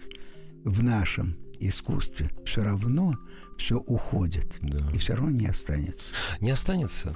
в 0.63 0.83
нашем 0.83 1.35
искусстве, 1.59 2.29
все 2.45 2.63
равно 2.63 3.15
все 3.57 3.77
уходит. 3.77 4.57
Да. 4.61 4.77
И 4.93 4.99
все 4.99 5.15
равно 5.15 5.31
не 5.31 5.47
останется. 5.47 6.13
Не 6.41 6.51
останется? 6.51 7.15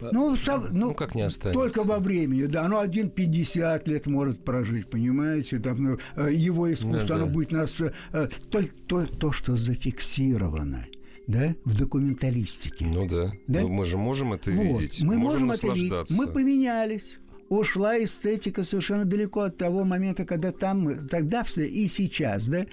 Ну, 0.00 0.34
сам- 0.36 0.68
ну, 0.72 0.88
Ну, 0.88 0.94
как 0.94 1.14
не 1.14 1.20
останется? 1.22 1.60
Только 1.60 1.82
во 1.86 1.98
времени, 1.98 2.46
да. 2.46 2.66
Ну, 2.68 2.78
один 2.78 3.10
50 3.10 3.86
лет 3.88 4.06
может 4.06 4.42
прожить, 4.42 4.88
понимаете? 4.88 5.58
Там, 5.58 5.82
ну, 5.82 5.98
э, 6.16 6.32
его 6.32 6.72
искусство, 6.72 7.00
Ну, 7.02 7.06
да. 7.06 7.14
оно 7.16 7.26
будет 7.26 7.52
нас... 7.52 7.78
э, 7.80 8.28
Только 8.50 8.72
то, 8.86 9.06
то, 9.06 9.32
что 9.32 9.56
зафиксировано, 9.56 10.86
да, 11.26 11.54
в 11.64 11.76
документалистике. 11.78 12.86
Ну 12.86 13.06
да. 13.06 13.32
Да? 13.46 13.60
Ну, 13.60 13.68
мы 13.68 13.84
же 13.84 13.98
можем 13.98 14.32
это 14.32 14.50
Вот. 14.50 14.80
видеть. 14.80 15.02
Мы 15.02 15.16
можем, 15.18 15.50
это 15.50 15.68
видеть. 15.72 16.10
Мы 16.10 16.26
поменялись. 16.26 17.18
Ушла 17.50 18.02
эстетика 18.02 18.64
совершенно 18.64 19.04
далеко 19.04 19.40
от 19.42 19.58
того 19.58 19.84
момента, 19.84 20.24
когда 20.24 20.52
там, 20.52 21.06
тогда 21.06 21.44
и 21.54 21.86
сейчас, 21.86 22.46
да. 22.48 22.64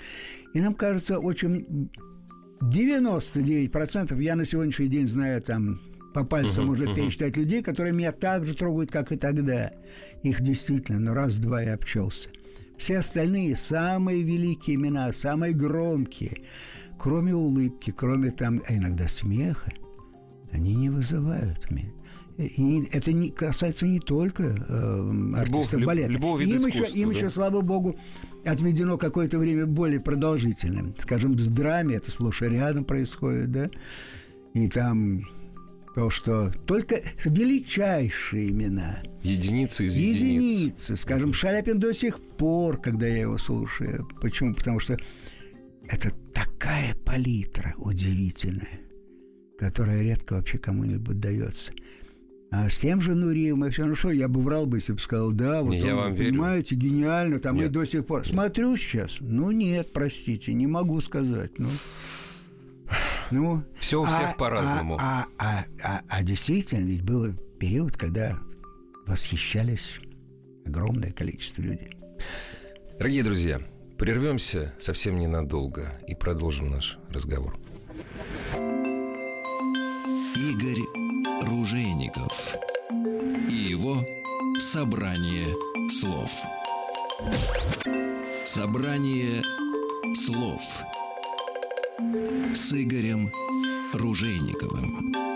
И 0.53 0.62
нам 0.62 0.74
кажется 0.74 1.20
очень 1.20 1.89
99% 2.62 4.22
я 4.22 4.36
на 4.36 4.46
сегодняшний 4.46 4.88
день 4.88 5.08
знаю 5.08 5.41
там 5.41 5.79
по 6.13 6.24
пальцам 6.24 6.65
можно 6.65 6.94
пересчитать 6.94 7.38
людей, 7.38 7.62
которые 7.62 7.94
меня 7.94 8.12
так 8.12 8.46
же 8.46 8.56
трогают, 8.56 8.91
как 8.91 9.12
и 9.12 9.15
тогда. 9.15 9.72
Их 10.24 10.41
действительно, 10.41 11.00
ну 11.00 11.13
раз-два 11.13 11.62
я 11.62 11.75
обчелся. 11.75 12.29
Все 12.77 12.98
остальные 12.98 13.58
самые 13.58 14.24
великие 14.24 14.75
имена, 14.77 15.13
самые 15.13 15.53
громкие, 15.53 16.44
кроме 16.98 17.36
улыбки, 17.36 17.91
кроме 17.91 18.32
там 18.32 18.62
а 18.68 18.75
иногда 18.75 19.08
смеха, 19.08 19.72
они 20.51 20.75
не 20.75 20.89
вызывают 20.89 21.70
меня. 21.70 21.91
И 22.39 22.88
это 22.93 23.12
не 23.12 23.31
касается 23.31 23.86
не 23.86 24.00
только 24.00 24.43
э, 24.43 25.34
артистов 25.36 25.81
люб- 25.81 25.88
балета. 25.88 26.12
любого 26.12 26.39
им, 26.39 26.65
еще, 26.67 26.86
им 26.98 27.10
да. 27.10 27.15
еще, 27.15 27.29
слава 27.29 27.60
богу, 27.60 27.98
отведено 28.46 28.98
какое-то 28.98 29.38
время 29.39 29.65
более 29.65 30.00
продолжительным. 30.00 30.96
Скажем, 30.98 31.34
в 31.34 31.53
драме 31.53 31.96
это 31.96 32.12
сплошь 32.12 32.41
и 32.41 32.46
рядом 32.46 32.86
происходит, 32.86 33.51
да? 33.51 33.69
И 34.53 34.69
там 34.69 35.27
то, 35.96 36.10
что 36.10 36.50
только 36.65 37.01
величайшие 37.25 38.51
имена, 38.51 39.03
Единицы 39.22 39.86
из 39.88 39.98
единиц. 39.98 40.22
единицы. 40.22 40.96
Скажем, 40.96 41.34
Шаляпин 41.34 41.77
до 41.77 41.93
сих 41.93 42.22
пор, 42.22 42.79
когда 42.79 43.05
я 43.05 43.22
его 43.22 43.38
слушаю. 43.38 44.08
Почему? 44.22 44.55
Потому 44.55 44.79
что 44.79 44.98
это 45.89 46.12
такая 46.34 46.96
палитра 47.03 47.74
удивительная, 47.77 48.79
которая 49.58 50.03
редко 50.03 50.36
вообще 50.36 50.58
кому-нибудь 50.58 51.19
дается. 51.19 51.74
А 52.51 52.68
с 52.70 52.77
тем 52.77 53.00
же 53.00 53.13
Нуриевым 53.13 53.65
и 53.65 53.70
все, 53.70 53.86
ну 53.86 53.96
что, 53.96 54.10
я 54.10 54.27
бы 54.27 54.41
врал 54.41 54.65
бы, 54.65 54.77
если 54.77 54.94
бы 54.94 55.00
сказал, 55.00 55.32
да, 55.32 55.62
вот 55.62 55.72
Не, 55.72 55.82
я 55.82 55.96
он, 55.96 56.03
вам 56.03 56.12
вы 56.13 56.18
верю. 56.18 56.32
понимаете, 56.32 56.75
гениально, 56.75 57.39
там 57.39 57.58
и 57.58 57.62
Нет. 57.62 57.72
до 57.72 57.86
сих 57.86 58.06
пор. 58.08 58.27
Смотрю 58.27 58.75
сейчас, 58.75 59.18
ну 59.20 59.51
нет, 59.51 59.94
простите, 59.94 60.53
не 60.53 60.65
могу 60.65 61.00
сказать, 61.01 61.60
ну. 61.60 61.70
Ну, 63.29 63.63
Все 63.77 64.01
у 64.01 64.06
всех 64.06 64.36
по-разному. 64.38 64.98
А, 65.00 65.25
а, 65.38 65.65
а, 65.84 66.01
а 66.08 66.24
действительно, 66.24 66.84
ведь 66.84 67.03
был 67.03 67.34
период, 67.60 67.96
когда 67.96 68.39
восхищались 69.06 70.00
огромное 70.65 71.12
количество 71.12 71.62
людей. 71.62 71.96
Дорогие 72.98 73.24
друзья, 73.24 73.62
прервемся 74.00 74.74
совсем 74.79 75.20
ненадолго 75.20 76.00
и 76.08 76.15
продолжим 76.15 76.72
наш 76.72 76.98
разговор. 77.12 77.60
Игорь 80.36 81.09
Ружейников 81.41 82.55
и 83.50 83.53
его 83.53 84.05
собрание 84.58 85.48
слов. 85.89 86.29
Собрание 88.46 89.43
слов 90.13 90.62
с 92.53 92.74
Игорем 92.74 93.31
Ружейниковым. 93.93 95.29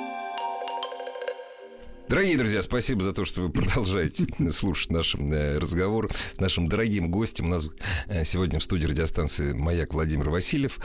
Дорогие 2.10 2.38
друзья, 2.38 2.62
спасибо 2.62 3.01
за 3.01 3.13
то, 3.13 3.24
что 3.24 3.43
вы 3.43 3.50
продолжаете 3.50 4.27
слушать 4.51 4.91
наш 4.91 5.15
э, 5.15 5.57
разговор 5.57 6.12
с 6.33 6.39
нашим 6.39 6.67
дорогим 6.67 7.10
гостем. 7.10 7.45
У 7.45 7.50
нас 7.50 7.67
э, 8.07 8.25
сегодня 8.25 8.60
в 8.60 8.63
студии 8.63 8.86
радиостанции 8.86 9.53
«Маяк» 9.53 9.93
Владимир 9.93 10.29
Васильев. 10.29 10.79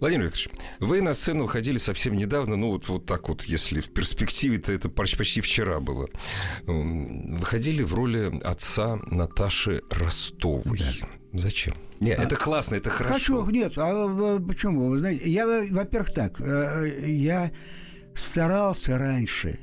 Владимир 0.00 0.24
Викторович, 0.24 0.48
вы 0.80 1.02
на 1.02 1.12
сцену 1.12 1.44
выходили 1.44 1.76
совсем 1.76 2.16
недавно, 2.16 2.56
ну 2.56 2.70
вот, 2.72 2.88
вот 2.88 3.04
так 3.04 3.28
вот, 3.28 3.44
если 3.44 3.80
в 3.80 3.90
перспективе-то 3.92 4.72
это 4.72 4.88
почти 4.88 5.18
почти 5.18 5.40
вчера 5.42 5.80
было. 5.80 6.08
Выходили 6.64 7.82
в 7.82 7.92
роли 7.94 8.40
отца 8.42 8.98
Наташи 9.10 9.82
Ростовой. 9.90 10.80
Зачем? 11.34 11.74
Нет, 12.00 12.18
это 12.18 12.36
классно, 12.36 12.76
это 12.76 12.90
хорошо. 12.90 13.42
Хочу, 13.42 13.50
нет, 13.50 13.74
а 13.76 14.36
э, 14.36 14.40
почему? 14.40 14.88
Вы 14.88 14.98
знаете, 15.00 15.30
я, 15.30 15.46
во-первых, 15.46 16.14
так, 16.14 16.40
э, 16.40 17.04
я 17.06 17.52
старался 18.14 18.98
раньше 18.98 19.58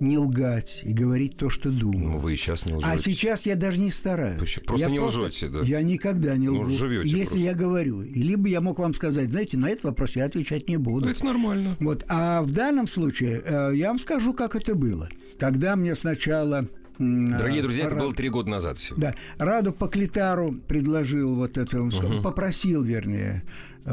не 0.00 0.18
лгать 0.18 0.80
и 0.84 0.92
говорить 0.92 1.36
то, 1.36 1.50
что 1.50 1.70
думаю. 1.70 2.10
Ну, 2.12 2.18
вы 2.18 2.34
и 2.34 2.36
сейчас 2.36 2.64
не 2.66 2.74
лжете. 2.74 2.92
А 2.92 2.98
сейчас 2.98 3.46
я 3.46 3.56
даже 3.56 3.78
не 3.78 3.90
стараюсь. 3.90 4.38
Почему? 4.40 4.64
Просто 4.66 4.86
Я 4.86 4.92
не 4.92 5.00
лжете, 5.00 5.48
да? 5.48 5.60
Я 5.62 5.82
никогда 5.82 6.36
не 6.36 6.46
Ну, 6.46 6.60
лгу. 6.60 6.70
живете 6.70 7.08
Если 7.08 7.22
просто. 7.24 7.38
я 7.38 7.54
говорю, 7.54 8.02
и 8.02 8.22
либо 8.22 8.48
я 8.48 8.60
мог 8.60 8.78
вам 8.78 8.94
сказать, 8.94 9.30
знаете, 9.30 9.56
на 9.56 9.68
этот 9.70 9.84
вопрос 9.84 10.16
я 10.16 10.24
отвечать 10.24 10.68
не 10.68 10.76
буду. 10.76 11.06
Ну, 11.06 11.10
это 11.12 11.24
нормально. 11.24 11.76
Вот. 11.80 12.04
А 12.08 12.42
в 12.42 12.50
данном 12.50 12.86
случае 12.88 13.42
э, 13.44 13.72
я 13.74 13.88
вам 13.88 13.98
скажу, 13.98 14.32
как 14.34 14.54
это 14.54 14.74
было. 14.74 15.08
Когда 15.38 15.74
мне 15.76 15.94
сначала... 15.94 16.68
Дорогие 17.00 17.62
друзья, 17.62 17.84
это 17.86 17.94
Ра- 17.94 17.98
было 18.00 18.12
три 18.12 18.28
года 18.28 18.50
назад 18.50 18.76
всего. 18.76 18.98
Да, 19.00 19.14
Раду 19.38 19.72
Поклитару 19.72 20.52
предложил 20.66 21.36
вот 21.36 21.56
это, 21.56 21.80
он 21.80 21.92
сказал, 21.92 22.22
попросил, 22.22 22.82
вернее, 22.82 23.44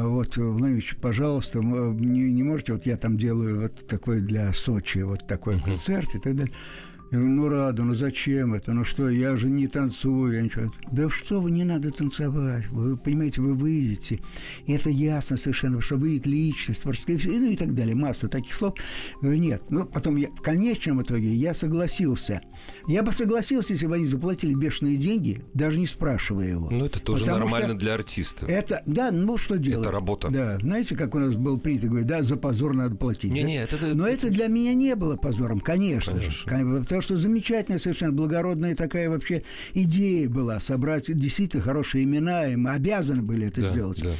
вот, 0.02 0.36
Владимирович, 0.36 0.96
пожалуйста, 1.00 1.58
э, 1.58 1.62
не, 1.62 2.32
не 2.32 2.42
можете, 2.42 2.72
вот 2.74 2.84
я 2.86 2.96
там 2.96 3.16
делаю 3.16 3.62
вот 3.62 3.86
такой 3.86 4.20
для 4.20 4.52
Сочи, 4.52 4.98
вот 4.98 5.26
такой 5.26 5.60
концерт 5.60 6.14
и 6.14 6.18
так 6.18 6.36
далее. 6.36 6.54
Я 7.12 7.18
говорю, 7.18 7.34
ну, 7.34 7.48
Раду, 7.48 7.84
ну 7.84 7.94
зачем 7.94 8.54
это? 8.54 8.72
Ну 8.72 8.84
что, 8.84 9.08
я 9.08 9.36
же 9.36 9.48
не 9.48 9.68
танцую, 9.68 10.32
я 10.34 10.42
ничего. 10.42 10.72
Да 10.90 11.08
что 11.08 11.40
вы, 11.40 11.52
не 11.52 11.62
надо 11.62 11.90
танцевать. 11.92 12.66
Вы 12.68 12.96
понимаете, 12.96 13.40
вы 13.40 13.54
выйдете. 13.54 14.20
И 14.66 14.72
это 14.72 14.90
ясно 14.90 15.36
совершенно, 15.36 15.80
что 15.80 15.96
вы 15.96 16.20
личность, 16.24 16.82
творческая, 16.82 17.18
ну 17.24 17.50
и 17.50 17.56
так 17.56 17.74
далее. 17.74 17.94
Масса 17.94 18.26
таких 18.28 18.54
слов. 18.56 18.74
Я 19.14 19.20
говорю, 19.20 19.38
нет. 19.40 19.62
Ну, 19.68 19.84
потом 19.86 20.16
я, 20.16 20.28
в 20.30 20.40
конечном 20.42 21.00
итоге 21.02 21.32
я 21.32 21.54
согласился. 21.54 22.40
Я 22.88 23.04
бы 23.04 23.12
согласился, 23.12 23.74
если 23.74 23.86
бы 23.86 23.94
они 23.94 24.06
заплатили 24.06 24.54
бешеные 24.54 24.96
деньги, 24.96 25.42
даже 25.54 25.78
не 25.78 25.86
спрашивая 25.86 26.48
его. 26.48 26.68
Ну, 26.70 26.84
это 26.86 26.98
тоже 27.00 27.24
Потому 27.24 27.44
нормально 27.44 27.78
для 27.78 27.94
артиста. 27.94 28.46
Это, 28.46 28.82
да, 28.86 29.12
ну 29.12 29.36
что 29.38 29.56
делать? 29.58 29.88
работа. 29.88 30.28
Да, 30.28 30.58
знаете, 30.60 30.96
как 30.96 31.14
у 31.14 31.18
нас 31.20 31.36
был 31.36 31.58
принято 31.58 31.86
говорить, 31.86 32.08
да, 32.08 32.22
за 32.24 32.36
позор 32.36 32.74
надо 32.74 32.96
платить. 32.96 33.30
да? 33.30 33.36
Не-не, 33.36 33.62
это- 33.62 33.76
Но 33.94 34.08
это- 34.08 34.26
это 34.26 34.30
для 34.34 34.48
меня 34.48 34.74
не 34.74 34.96
было 34.96 35.16
позором, 35.16 35.60
конечно, 35.60 36.12
Конечно. 36.14 36.30
же. 36.30 36.44
Потому 36.96 37.18
что 37.18 37.28
замечательная, 37.28 37.78
совершенно 37.78 38.12
благородная 38.12 38.74
такая 38.74 39.10
вообще 39.10 39.42
идея 39.74 40.30
была 40.30 40.60
собрать 40.60 41.14
действительно 41.14 41.62
хорошие 41.62 42.04
имена, 42.04 42.46
и 42.48 42.56
мы 42.56 42.70
обязаны 42.70 43.20
были 43.20 43.48
это 43.48 43.60
Да, 43.60 43.68
сделать. 43.68 44.02
да. 44.02 44.12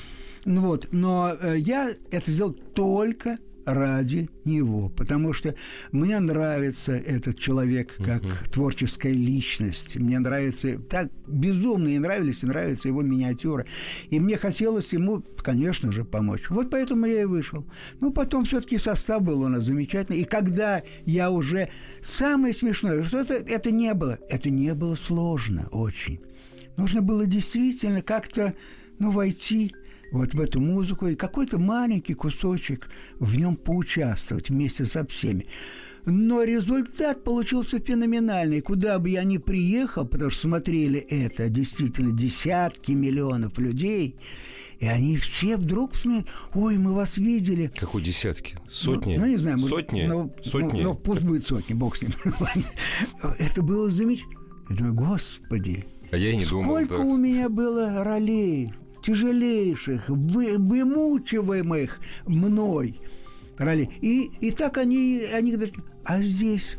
Ну 0.45 0.61
вот, 0.61 0.89
но 0.93 1.35
э, 1.41 1.57
я 1.59 1.95
это 2.11 2.31
сделал 2.31 2.53
только 2.53 3.37
ради 3.67 4.31
него, 4.45 4.89
потому 4.89 5.33
что 5.33 5.55
мне 5.93 6.19
нравится 6.21 6.93
этот 6.93 7.39
человек 7.39 7.95
как 7.97 8.23
творческая 8.51 9.13
личность, 9.13 9.97
мне 9.97 10.19
нравится, 10.19 10.79
так 10.79 11.11
безумно 11.27 11.89
и 11.89 11.99
нравились, 11.99 12.43
и 12.43 12.47
нравятся 12.47 12.89
его 12.89 13.03
миниатюры, 13.03 13.67
и 14.09 14.21
мне 14.21 14.39
хотелось 14.39 14.93
ему, 14.93 15.23
конечно 15.43 15.93
же, 15.93 16.05
помочь. 16.05 16.49
Вот 16.49 16.71
поэтому 16.71 17.07
я 17.07 17.23
и 17.23 17.25
вышел. 17.25 17.67
Ну, 18.01 18.13
потом 18.13 18.45
все-таки 18.45 18.79
состав 18.79 19.23
был 19.23 19.43
у 19.43 19.49
нас 19.49 19.65
замечательный, 19.65 20.21
и 20.21 20.25
когда 20.25 20.83
я 21.05 21.31
уже... 21.31 21.69
Самое 22.03 22.55
смешное, 22.55 23.03
что 23.03 23.19
это, 23.19 23.35
это 23.35 23.71
не 23.73 23.93
было, 23.93 24.19
это 24.29 24.49
не 24.49 24.75
было 24.75 24.95
сложно 24.95 25.69
очень. 25.73 26.21
Нужно 26.77 27.03
было 27.03 27.27
действительно 27.27 28.01
как-то, 28.01 28.55
ну, 28.99 29.11
войти 29.11 29.75
вот 30.17 30.35
в 30.35 30.41
эту 30.41 30.61
музыку 30.61 31.07
и 31.07 31.15
какой-то 31.15 31.59
маленький 31.59 32.15
кусочек 32.15 32.89
в 33.19 33.37
нем 33.39 33.57
поучаствовать 33.57 34.51
вместе 34.51 34.87
со 34.87 35.07
всеми. 35.07 35.47
Но 36.05 36.45
результат 36.45 37.25
получился 37.25 37.81
феноменальный. 37.81 38.61
Куда 38.61 38.99
бы 39.01 39.09
я 39.11 39.25
ни 39.25 39.39
приехал, 39.39 40.07
потому 40.07 40.31
что 40.31 40.43
смотрели 40.43 41.01
это 41.01 41.49
действительно 41.49 42.13
десятки 42.13 42.93
миллионов 42.93 43.59
людей, 43.59 44.15
и 44.79 44.87
они 44.87 45.17
все 45.17 45.57
вдруг 45.57 45.95
вспоминают, 45.95 46.29
ой, 46.55 46.77
мы 46.79 46.93
вас 46.95 47.17
видели. 47.17 47.73
Какой 47.77 48.03
десятки? 48.03 48.57
Сотни? 48.71 49.17
Ну, 49.17 49.25
ну, 49.25 49.31
не 49.33 49.37
знаю. 49.37 49.59
мы- 49.59 49.69
Сотни? 49.69 50.03
Ну, 50.07 50.33
Сотни? 50.45 50.83
Ну, 50.83 50.91
ну, 50.91 50.95
пусть 50.95 51.23
будет 51.23 51.47
сотни, 51.47 51.75
бог 51.75 51.97
с 51.97 52.03
ним. 52.03 52.13
Это 53.39 53.63
было 53.63 53.91
замечательно. 53.91 54.37
Я 54.69 54.77
думаю, 54.77 54.95
господи, 54.95 55.87
а 56.11 56.17
я 56.17 56.31
и 56.31 56.37
не 56.37 56.45
думал, 56.45 56.65
Сколько 56.77 56.99
да. 56.99 57.03
у 57.05 57.17
меня 57.17 57.49
было 57.49 58.05
ролей 58.05 58.73
тяжелейших, 59.07 60.09
вы, 60.09 60.59
вымучиваемых 60.59 62.01
мной 62.27 63.01
ролей. 63.57 63.91
И, 64.01 64.31
и 64.41 64.51
так 64.51 64.79
они, 64.79 65.23
они... 65.33 65.53
говорят, 65.53 65.75
А 66.05 66.21
здесь, 66.21 66.77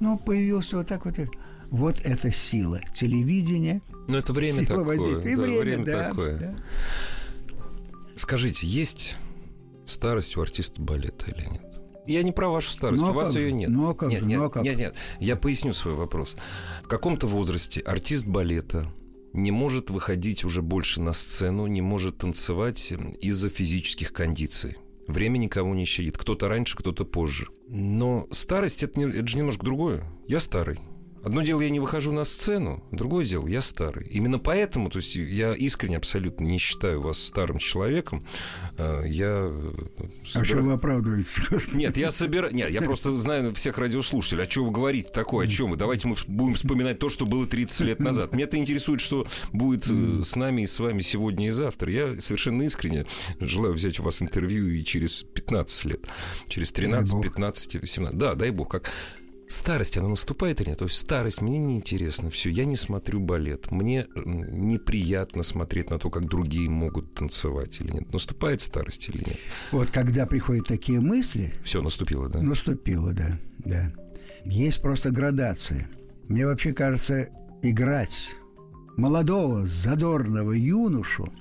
ну, 0.00 0.18
появился 0.18 0.78
вот 0.78 0.88
так 0.88 1.04
вот. 1.04 1.16
Вот 1.70 1.96
это 2.02 2.32
сила 2.32 2.80
телевидения. 2.94 3.82
Ну, 4.08 4.16
это 4.16 4.32
время 4.32 4.64
сила 4.64 4.78
такое. 4.78 4.84
воздействия. 4.84 5.32
И 5.32 5.36
да, 5.36 5.42
время, 5.42 5.84
да, 5.84 6.08
такое. 6.08 6.38
да. 6.38 6.54
Скажите, 8.16 8.66
есть 8.66 9.16
старость 9.84 10.36
у 10.38 10.40
артиста 10.40 10.80
балета 10.80 11.30
или 11.30 11.44
нет? 11.44 11.62
Я 12.06 12.22
не 12.22 12.32
про 12.32 12.48
вашу 12.48 12.70
старость, 12.70 13.02
Ну, 13.02 13.08
а 13.08 13.10
у 13.10 13.14
вас 13.14 13.28
как 13.28 13.36
ее 13.36 13.52
нет. 13.52 13.68
Ну, 13.68 13.90
а 13.90 13.94
как 13.94 14.08
нет, 14.08 14.20
же? 14.20 14.26
нет, 14.26 14.38
Ну, 14.38 14.46
а 14.46 14.50
как? 14.50 14.62
нет, 14.62 14.78
нет. 14.78 14.94
Я 15.20 15.36
поясню 15.36 15.74
свой 15.74 15.92
вопрос. 15.92 16.36
В 16.82 16.88
каком-то 16.88 17.26
возрасте 17.26 17.82
артист 17.82 18.24
балета 18.24 18.86
не 19.32 19.50
может 19.50 19.90
выходить 19.90 20.44
уже 20.44 20.62
больше 20.62 21.00
на 21.00 21.12
сцену, 21.12 21.66
не 21.66 21.80
может 21.82 22.18
танцевать 22.18 22.92
из-за 23.20 23.50
физических 23.50 24.12
кондиций. 24.12 24.76
Время 25.06 25.38
никого 25.38 25.74
не 25.74 25.84
щадит. 25.86 26.18
Кто-то 26.18 26.48
раньше, 26.48 26.76
кто-то 26.76 27.04
позже. 27.04 27.48
Но 27.66 28.26
старость 28.30 28.82
это, 28.82 29.00
не- 29.00 29.10
это 29.18 29.26
же 29.26 29.38
немножко 29.38 29.64
другое. 29.64 30.04
Я 30.26 30.38
старый. 30.40 30.78
Одно 31.22 31.42
дело, 31.42 31.60
я 31.60 31.70
не 31.70 31.80
выхожу 31.80 32.12
на 32.12 32.24
сцену, 32.24 32.82
другое 32.92 33.24
дело, 33.24 33.46
я 33.46 33.60
старый. 33.60 34.06
Именно 34.08 34.38
поэтому, 34.38 34.88
то 34.88 34.98
есть 34.98 35.16
я 35.16 35.54
искренне 35.54 35.96
абсолютно 35.96 36.44
не 36.44 36.58
считаю 36.58 37.00
вас 37.02 37.18
старым 37.22 37.58
человеком. 37.58 38.24
Э, 38.78 39.02
Я... 39.06 39.48
э, 39.50 39.72
А 40.34 40.44
что 40.44 40.54
собира- 40.56 40.62
вы 40.62 40.72
оправдываетесь? 40.72 41.38
Нет, 41.72 41.96
я 41.96 42.10
собираю... 42.10 42.54
Нет, 42.54 42.70
я 42.70 42.82
просто 42.82 43.16
знаю 43.16 43.54
всех 43.54 43.78
радиослушателей. 43.78 44.44
А 44.44 44.50
что 44.50 44.64
вы 44.64 44.70
говорите 44.70 45.08
такое? 45.12 45.46
О 45.46 45.50
чем 45.50 45.70
вы? 45.70 45.76
Давайте 45.76 46.08
мы 46.08 46.16
будем 46.26 46.54
вспоминать 46.54 46.98
то, 46.98 47.08
что 47.08 47.26
было 47.26 47.46
30 47.46 47.80
лет 47.80 48.00
назад. 48.00 48.32
Меня 48.32 48.44
это 48.44 48.56
интересует, 48.56 49.00
что 49.00 49.26
будет 49.52 49.86
э, 49.90 50.22
с 50.24 50.36
нами 50.36 50.62
и 50.62 50.66
с 50.66 50.78
вами 50.78 51.02
сегодня 51.02 51.48
и 51.48 51.50
завтра. 51.50 51.90
Я 51.92 52.20
совершенно 52.20 52.62
искренне 52.62 53.06
желаю 53.40 53.74
взять 53.74 53.98
у 54.00 54.02
вас 54.02 54.22
интервью 54.22 54.68
и 54.68 54.84
через 54.84 55.24
15 55.24 55.84
лет. 55.86 56.06
Через 56.48 56.72
13, 56.72 57.12
бог. 57.14 57.22
15, 57.22 57.88
17. 57.88 58.16
Да, 58.18 58.34
дай 58.34 58.50
бог. 58.50 58.70
Как... 58.70 58.92
Старость, 59.48 59.96
она 59.96 60.08
наступает 60.08 60.60
или 60.60 60.70
нет? 60.70 60.78
То 60.78 60.84
есть 60.84 60.98
старость 60.98 61.40
мне 61.40 61.56
неинтересно, 61.56 62.28
все, 62.28 62.50
я 62.50 62.66
не 62.66 62.76
смотрю 62.76 63.20
балет. 63.20 63.70
Мне 63.70 64.06
неприятно 64.14 65.42
смотреть 65.42 65.88
на 65.90 65.98
то, 65.98 66.10
как 66.10 66.26
другие 66.26 66.68
могут 66.68 67.14
танцевать 67.14 67.80
или 67.80 67.90
нет. 67.92 68.12
Наступает 68.12 68.60
старость 68.60 69.08
или 69.08 69.24
нет? 69.26 69.38
Вот 69.72 69.90
когда 69.90 70.26
приходят 70.26 70.66
такие 70.66 71.00
мысли, 71.00 71.54
Все, 71.64 71.80
наступило, 71.80 72.28
да? 72.28 72.42
наступило, 72.42 73.12
да, 73.14 73.38
да. 73.58 73.92
Есть 74.44 74.82
просто 74.82 75.10
градация. 75.10 75.88
Мне 76.28 76.46
вообще 76.46 76.74
кажется, 76.74 77.30
играть 77.62 78.28
молодого, 78.98 79.66
задорного 79.66 80.52
юношу 80.52 81.32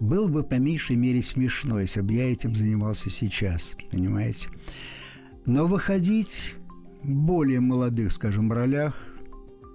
было 0.00 0.26
бы 0.28 0.42
по 0.42 0.54
меньшей 0.54 0.96
мере 0.96 1.22
смешно, 1.22 1.80
если 1.80 2.00
бы 2.00 2.12
я 2.12 2.30
этим 2.30 2.56
занимался 2.56 3.08
сейчас, 3.08 3.70
понимаете? 3.90 4.48
Но 5.46 5.66
выходить 5.68 6.56
более 7.06 7.60
молодых, 7.60 8.12
скажем, 8.12 8.52
ролях, 8.52 8.94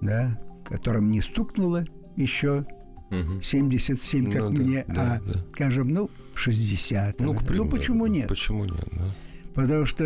да, 0.00 0.38
которым 0.64 1.10
не 1.10 1.20
стукнуло 1.20 1.84
еще 2.16 2.66
Мгм. 3.10 3.42
77, 3.42 4.32
как 4.32 4.42
Ну 4.42 4.50
мне, 4.50 4.84
да, 4.88 5.20
а, 5.22 5.32
да. 5.32 5.44
скажем, 5.52 5.88
ну, 5.90 6.10
60. 6.34 7.20
Ну, 7.20 7.34
к 7.34 7.44
примеру, 7.44 7.68
почему 7.68 8.06
нет? 8.06 8.28
Почему 8.28 8.64
нет, 8.64 8.88
да? 8.90 9.04
Потому 9.54 9.84
что 9.84 10.04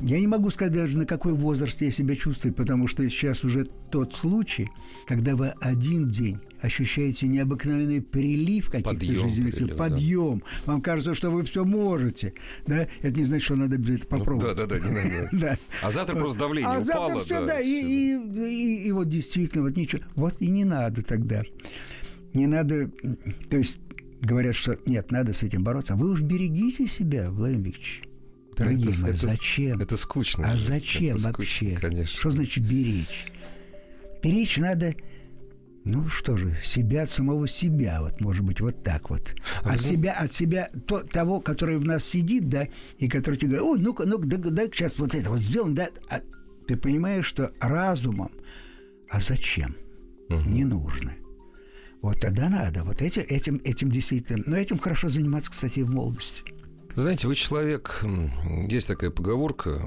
я 0.00 0.18
не 0.18 0.26
могу 0.26 0.48
сказать 0.48 0.72
даже, 0.72 0.96
на 0.96 1.04
какой 1.04 1.34
возраст 1.34 1.78
я 1.82 1.90
себя 1.90 2.16
чувствую, 2.16 2.54
потому 2.54 2.86
что 2.88 3.06
сейчас 3.08 3.44
уже 3.44 3.66
тот 3.90 4.14
случай, 4.14 4.68
когда 5.06 5.36
вы 5.36 5.48
один 5.60 6.06
день 6.06 6.38
ощущаете 6.62 7.26
необыкновенный 7.26 8.00
прилив 8.02 8.66
каких-то 8.70 8.90
Подъем, 8.90 9.28
жизненных 9.28 9.54
сил, 9.54 9.66
прилив, 9.66 9.76
да. 9.78 9.84
подъем. 9.88 10.42
Вам 10.66 10.82
кажется, 10.82 11.14
что 11.14 11.30
вы 11.30 11.44
все 11.44 11.64
можете. 11.64 12.34
Да? 12.66 12.86
Это 13.02 13.18
не 13.18 13.24
значит, 13.24 13.44
что 13.44 13.56
надо 13.56 13.76
обязательно 13.76 14.06
попробовать. 14.08 14.56
Ну, 14.58 14.66
Да, 14.66 14.66
да, 14.66 14.78
да, 14.78 14.88
не 14.88 15.38
надо. 15.40 15.58
А 15.82 15.90
завтра 15.90 16.16
просто 16.16 16.38
давление 16.38 16.70
А 16.70 16.80
упало. 16.80 17.08
завтра 17.14 17.24
все, 17.24 17.40
да, 17.40 17.46
да, 17.46 17.60
и, 17.60 17.68
и, 17.68 18.14
и- 18.14 18.82
и 18.88 18.92
вот 18.92 19.08
действительно, 19.08 19.62
вот 19.64 19.76
ничего. 19.76 20.02
Вот 20.16 20.34
и 20.40 20.46
не 20.48 20.64
надо 20.64 21.02
тогда. 21.02 21.42
Не 22.34 22.46
надо, 22.46 22.88
то 23.48 23.56
есть 23.56 23.76
говорят, 24.22 24.54
что 24.54 24.78
нет, 24.86 25.10
надо 25.10 25.32
с 25.32 25.42
этим 25.42 25.64
бороться. 25.64 25.94
А 25.94 25.96
вы 25.96 26.10
уж 26.10 26.20
берегите 26.20 26.86
себя, 26.86 27.30
Владимир 27.30 27.66
Викторович. 27.68 28.02
Дорогие 28.56 28.90
Это- 28.90 29.00
мои, 29.00 29.10
это- 29.12 29.26
зачем? 29.26 29.80
Это 29.80 29.96
скучно. 29.96 30.52
а 30.52 30.56
зачем 30.58 31.16
Это 31.16 31.24
вообще? 31.32 31.54
скучно, 31.72 31.80
Конечно. 31.80 32.18
Что 32.18 32.30
значит 32.30 32.64
беречь? 32.68 33.26
Беречь 34.22 34.58
надо, 34.58 34.94
ну 35.84 36.08
что 36.08 36.36
же, 36.36 36.56
себя 36.64 37.02
от 37.02 37.10
самого 37.10 37.48
себя, 37.48 38.00
вот 38.02 38.20
может 38.20 38.44
быть 38.44 38.60
вот 38.60 38.82
так 38.82 39.10
вот. 39.10 39.34
А 39.62 39.72
от 39.72 39.80
зна- 39.80 39.90
себя, 39.92 40.12
от 40.12 40.32
себя 40.32 40.70
то, 40.86 41.00
того, 41.00 41.40
который 41.40 41.78
в 41.78 41.84
нас 41.84 42.04
сидит, 42.04 42.48
да, 42.48 42.68
и 42.98 43.08
который 43.08 43.36
тебе 43.36 43.56
говорит, 43.56 43.68
ой, 43.68 43.78
ну-ка, 43.80 44.04
ну-ка, 44.04 44.26
дай, 44.26 44.38
дай 44.38 44.66
сейчас 44.66 44.98
вот 44.98 45.14
это 45.14 45.30
вот 45.30 45.40
сделаем, 45.40 45.74
да. 45.74 45.88
А 46.08 46.20
ты 46.66 46.76
понимаешь, 46.76 47.26
что 47.26 47.52
разумом, 47.60 48.30
а 49.08 49.20
зачем? 49.20 49.74
Мгм. 50.28 50.52
Не 50.54 50.64
нужно. 50.64 51.14
Вот 52.02 52.20
тогда 52.20 52.48
надо. 52.48 52.84
Вот 52.84 53.02
этим, 53.02 53.22
этим, 53.28 53.60
этим 53.64 53.90
действительно. 53.90 54.42
Но 54.46 54.56
этим 54.56 54.78
хорошо 54.78 55.08
заниматься, 55.08 55.50
кстати, 55.50 55.80
и 55.80 55.82
в 55.82 55.92
молодости. 55.94 56.42
Знаете, 56.96 57.28
вы 57.28 57.34
человек, 57.34 58.04
есть 58.68 58.88
такая 58.88 59.10
поговорка, 59.10 59.80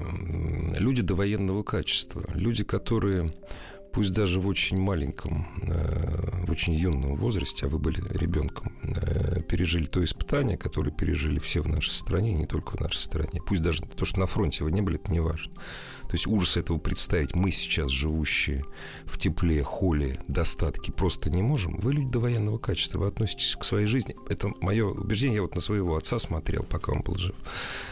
люди 0.78 1.02
довоенного 1.02 1.62
качества, 1.62 2.24
люди, 2.34 2.64
которые, 2.64 3.32
пусть 3.94 4.12
даже 4.12 4.40
в 4.40 4.48
очень 4.48 4.78
маленьком, 4.78 5.46
э, 5.62 6.44
в 6.46 6.50
очень 6.50 6.74
юном 6.74 7.14
возрасте, 7.14 7.66
а 7.66 7.68
вы 7.68 7.78
были 7.78 8.02
ребенком, 8.10 8.72
э, 8.82 9.40
пережили 9.42 9.86
то 9.86 10.02
испытание, 10.02 10.58
которое 10.58 10.90
пережили 10.90 11.38
все 11.38 11.62
в 11.62 11.68
нашей 11.68 11.92
стране, 11.92 12.34
не 12.34 12.46
только 12.46 12.76
в 12.76 12.80
нашей 12.80 12.98
стране. 12.98 13.40
Пусть 13.46 13.62
даже 13.62 13.82
то, 13.82 14.04
что 14.04 14.18
на 14.18 14.26
фронте 14.26 14.64
вы 14.64 14.72
не 14.72 14.80
были, 14.82 14.98
это 14.98 15.12
не 15.12 15.20
важно. 15.20 15.52
То 16.08 16.12
есть 16.12 16.26
ужас 16.26 16.56
этого 16.56 16.78
представить 16.78 17.34
мы 17.34 17.50
сейчас, 17.50 17.90
живущие 17.90 18.64
в 19.04 19.18
тепле, 19.18 19.62
холе, 19.62 20.20
достатке, 20.28 20.92
просто 20.92 21.30
не 21.30 21.42
можем. 21.42 21.78
Вы 21.78 21.94
люди 21.94 22.10
довоенного 22.10 22.58
качества, 22.58 22.98
вы 22.98 23.06
относитесь 23.08 23.56
к 23.56 23.64
своей 23.64 23.86
жизни. 23.86 24.16
Это 24.28 24.52
мое 24.60 24.86
убеждение, 24.86 25.36
я 25.36 25.42
вот 25.42 25.54
на 25.54 25.60
своего 25.60 25.96
отца 25.96 26.18
смотрел, 26.18 26.62
пока 26.62 26.92
он 26.92 27.02
был 27.02 27.16
жив. 27.16 27.34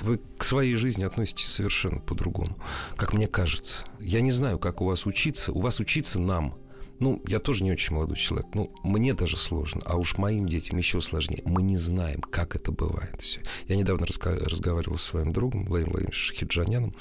Вы 0.03 0.21
к 0.39 0.45
своей 0.45 0.75
жизни 0.77 1.05
относитесь 1.05 1.47
совершенно 1.47 2.01
по-другому, 2.01 2.57
как 2.97 3.13
мне 3.13 3.27
кажется. 3.27 3.85
Я 4.01 4.21
не 4.21 4.31
знаю, 4.31 4.59
как 4.59 4.81
у 4.81 4.87
вас 4.87 5.07
учиться. 5.07 5.53
У 5.53 5.61
вас 5.61 5.81
учиться 5.81 6.19
нам 6.19 6.55
ну, 7.03 7.21
я 7.27 7.41
тоже 7.41 7.65
не 7.65 7.73
очень 7.73 7.97
молодой 7.97 8.17
человек. 8.17 8.47
Ну, 8.55 8.73
мне 8.85 9.13
даже 9.13 9.37
сложно. 9.37 9.83
А 9.87 9.97
уж 9.97 10.19
моим 10.19 10.49
детям 10.49 10.79
еще 10.79 11.01
сложнее. 11.01 11.43
Мы 11.45 11.61
не 11.61 11.77
знаем, 11.77 12.21
как 12.21 12.55
это 12.55 12.71
бывает. 12.71 13.21
Все. 13.21 13.41
Я 13.67 13.75
недавно 13.75 14.07
разговаривал 14.07 14.97
с 14.97 15.03
своим 15.03 15.33
другом 15.33 15.65
Владимиром 15.65 15.93
Владимировичем 15.95 16.37
Хиджаняном, 16.37 16.95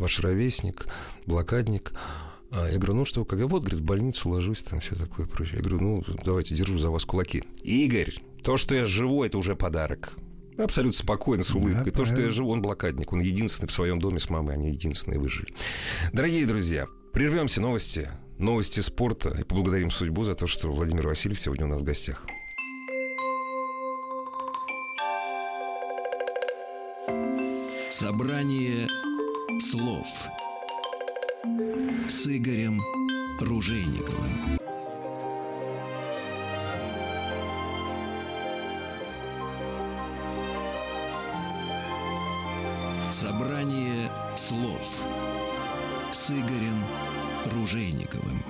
ваш 0.00 0.18
ровесник, 0.20 0.86
блокадник. 1.26 1.92
А 2.50 2.68
Я 2.68 2.78
говорю, 2.78 2.94
ну 2.94 3.04
что, 3.04 3.24
когда 3.24 3.46
вот, 3.46 3.60
говорит, 3.60 3.80
в 3.80 3.84
больницу 3.84 4.28
ложусь, 4.28 4.62
там 4.62 4.80
все 4.80 4.96
такое 4.96 5.26
прочее. 5.26 5.58
Я 5.58 5.62
говорю, 5.62 5.80
ну, 5.80 6.04
давайте, 6.24 6.56
держу 6.56 6.78
за 6.78 6.90
вас 6.90 7.04
кулаки. 7.04 7.44
Игорь, 7.62 8.20
то, 8.42 8.56
что 8.56 8.74
я 8.74 8.86
живу, 8.86 9.22
это 9.22 9.38
уже 9.38 9.54
подарок. 9.54 10.14
Абсолютно 10.58 10.98
спокойно, 10.98 11.44
с 11.44 11.54
улыбкой. 11.54 11.92
То, 11.92 12.04
что 12.04 12.20
я 12.20 12.30
живу, 12.30 12.50
он 12.50 12.60
блокадник. 12.60 13.12
Он 13.12 13.20
единственный 13.20 13.68
в 13.68 13.72
своем 13.72 14.00
доме 14.00 14.18
с 14.18 14.28
мамой, 14.28 14.54
они 14.54 14.70
единственные 14.70 15.20
выжили. 15.20 15.54
Дорогие 16.12 16.44
друзья, 16.44 16.86
прервемся 17.12 17.60
новости. 17.60 18.10
Новости 18.38 18.80
спорта. 18.80 19.36
И 19.38 19.44
поблагодарим 19.44 19.90
судьбу 19.90 20.24
за 20.24 20.34
то, 20.34 20.46
что 20.46 20.72
Владимир 20.72 21.06
Васильев 21.06 21.38
сегодня 21.38 21.66
у 21.66 21.68
нас 21.68 21.82
в 21.82 21.84
гостях. 21.84 22.26
Собрание 27.90 28.88
слов 29.58 30.28
с 32.08 32.26
Игорем 32.28 32.80
Ружейниковым. 33.40 34.58
Собрание 43.10 44.10
слов 44.36 45.04
с 46.12 46.30
Игорем 46.30 46.84
Ружейниковым. 47.46 48.42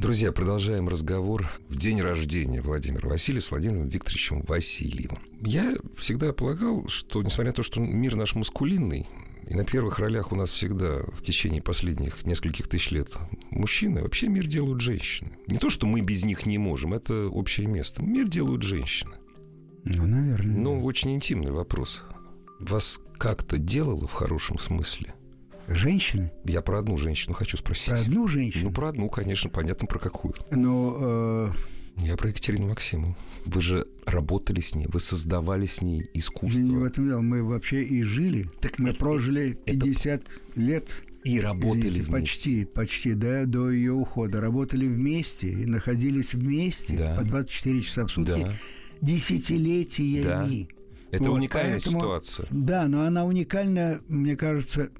Друзья, 0.00 0.32
продолжаем 0.32 0.88
разговор 0.88 1.46
в 1.68 1.76
день 1.76 2.00
рождения 2.00 2.62
Владимира 2.62 3.06
Васильева 3.06 3.42
с 3.42 3.50
Владимиром 3.50 3.86
Викторовичем 3.86 4.40
Васильевым. 4.48 5.18
Я 5.42 5.76
всегда 5.94 6.32
полагал, 6.32 6.88
что, 6.88 7.22
несмотря 7.22 7.50
на 7.50 7.52
то, 7.52 7.62
что 7.62 7.80
мир 7.80 8.16
наш 8.16 8.34
маскулинный, 8.34 9.06
и 9.46 9.54
на 9.54 9.66
первых 9.66 9.98
ролях 9.98 10.32
у 10.32 10.36
нас 10.36 10.52
всегда 10.52 11.02
в 11.02 11.20
течение 11.22 11.60
последних 11.60 12.24
нескольких 12.24 12.66
тысяч 12.66 12.92
лет 12.92 13.10
мужчины, 13.50 14.00
вообще 14.00 14.28
мир 14.28 14.46
делают 14.46 14.80
женщины. 14.80 15.32
Не 15.48 15.58
то, 15.58 15.68
что 15.68 15.86
мы 15.86 16.00
без 16.00 16.24
них 16.24 16.46
не 16.46 16.56
можем, 16.56 16.94
это 16.94 17.26
общее 17.28 17.66
место. 17.66 18.02
Мир 18.02 18.26
делают 18.26 18.62
женщины. 18.62 19.16
Ну, 19.84 20.06
наверное. 20.06 20.56
Ну, 20.56 20.82
очень 20.82 21.14
интимный 21.14 21.50
вопрос. 21.50 22.04
Вас 22.58 23.00
как-то 23.18 23.58
делало 23.58 24.06
в 24.06 24.12
хорошем 24.14 24.58
смысле? 24.58 25.12
Женщины? 25.74 26.30
Я 26.44 26.62
про 26.62 26.80
одну 26.80 26.96
женщину 26.96 27.34
хочу 27.34 27.56
спросить. 27.56 27.90
Про 27.90 28.00
одну 28.00 28.28
женщину? 28.28 28.64
Ну, 28.64 28.70
про 28.72 28.88
одну, 28.88 29.08
конечно, 29.08 29.48
понятно, 29.50 29.86
про 29.86 29.98
какую. 30.00 30.34
Ну, 30.50 30.96
э, 31.48 31.52
Я 31.98 32.16
про 32.16 32.28
Екатерину 32.30 32.68
Максимову. 32.68 33.16
Вы 33.46 33.60
же 33.62 33.86
работали 34.04 34.60
с 34.60 34.74
ней, 34.74 34.86
вы 34.88 34.98
создавали 35.00 35.66
с 35.66 35.80
ней 35.80 36.08
искусство. 36.14 36.58
не 36.60 36.76
в 36.76 36.82
этом 36.82 37.06
дело. 37.06 37.20
Мы 37.20 37.42
вообще 37.44 37.84
и 37.84 38.02
жили. 38.02 38.48
Так 38.60 38.78
мы 38.80 38.90
это- 38.90 38.98
прожили 38.98 39.52
это- 39.66 39.78
50 39.80 40.22
лет 40.56 41.02
И 41.22 41.38
работали 41.38 41.80
Извините, 41.90 42.00
вместе. 42.00 42.12
Почти, 42.12 42.64
почти, 42.64 43.12
да, 43.14 43.44
до 43.44 43.70
ее 43.70 43.92
ухода. 43.92 44.40
Работали 44.40 44.86
вместе 44.86 45.50
и 45.50 45.66
находились 45.66 46.32
вместе 46.32 46.96
Да. 46.96 47.16
по 47.16 47.24
24 47.24 47.82
часа 47.82 48.06
в 48.06 48.10
сутки 48.10 48.42
Да. 48.42 48.52
десятилетиями. 49.02 50.68
Это 51.10 51.24
Вот, 51.24 51.34
уникальная 51.34 51.72
поэтому- 51.74 52.00
ситуация. 52.00 52.46
Да, 52.50 52.86
но 52.88 53.02
она 53.02 53.24
уникальна, 53.26 54.00
мне 54.08 54.34
кажется, 54.36 54.90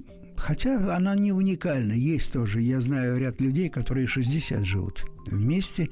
хотя 0.41 0.95
она 0.95 1.15
не 1.15 1.31
уникальна. 1.31 1.93
Есть 1.93 2.33
тоже, 2.33 2.61
я 2.61 2.81
знаю 2.81 3.17
ряд 3.17 3.39
людей, 3.39 3.69
которые 3.69 4.07
60 4.07 4.65
живут 4.65 5.05
вместе, 5.27 5.89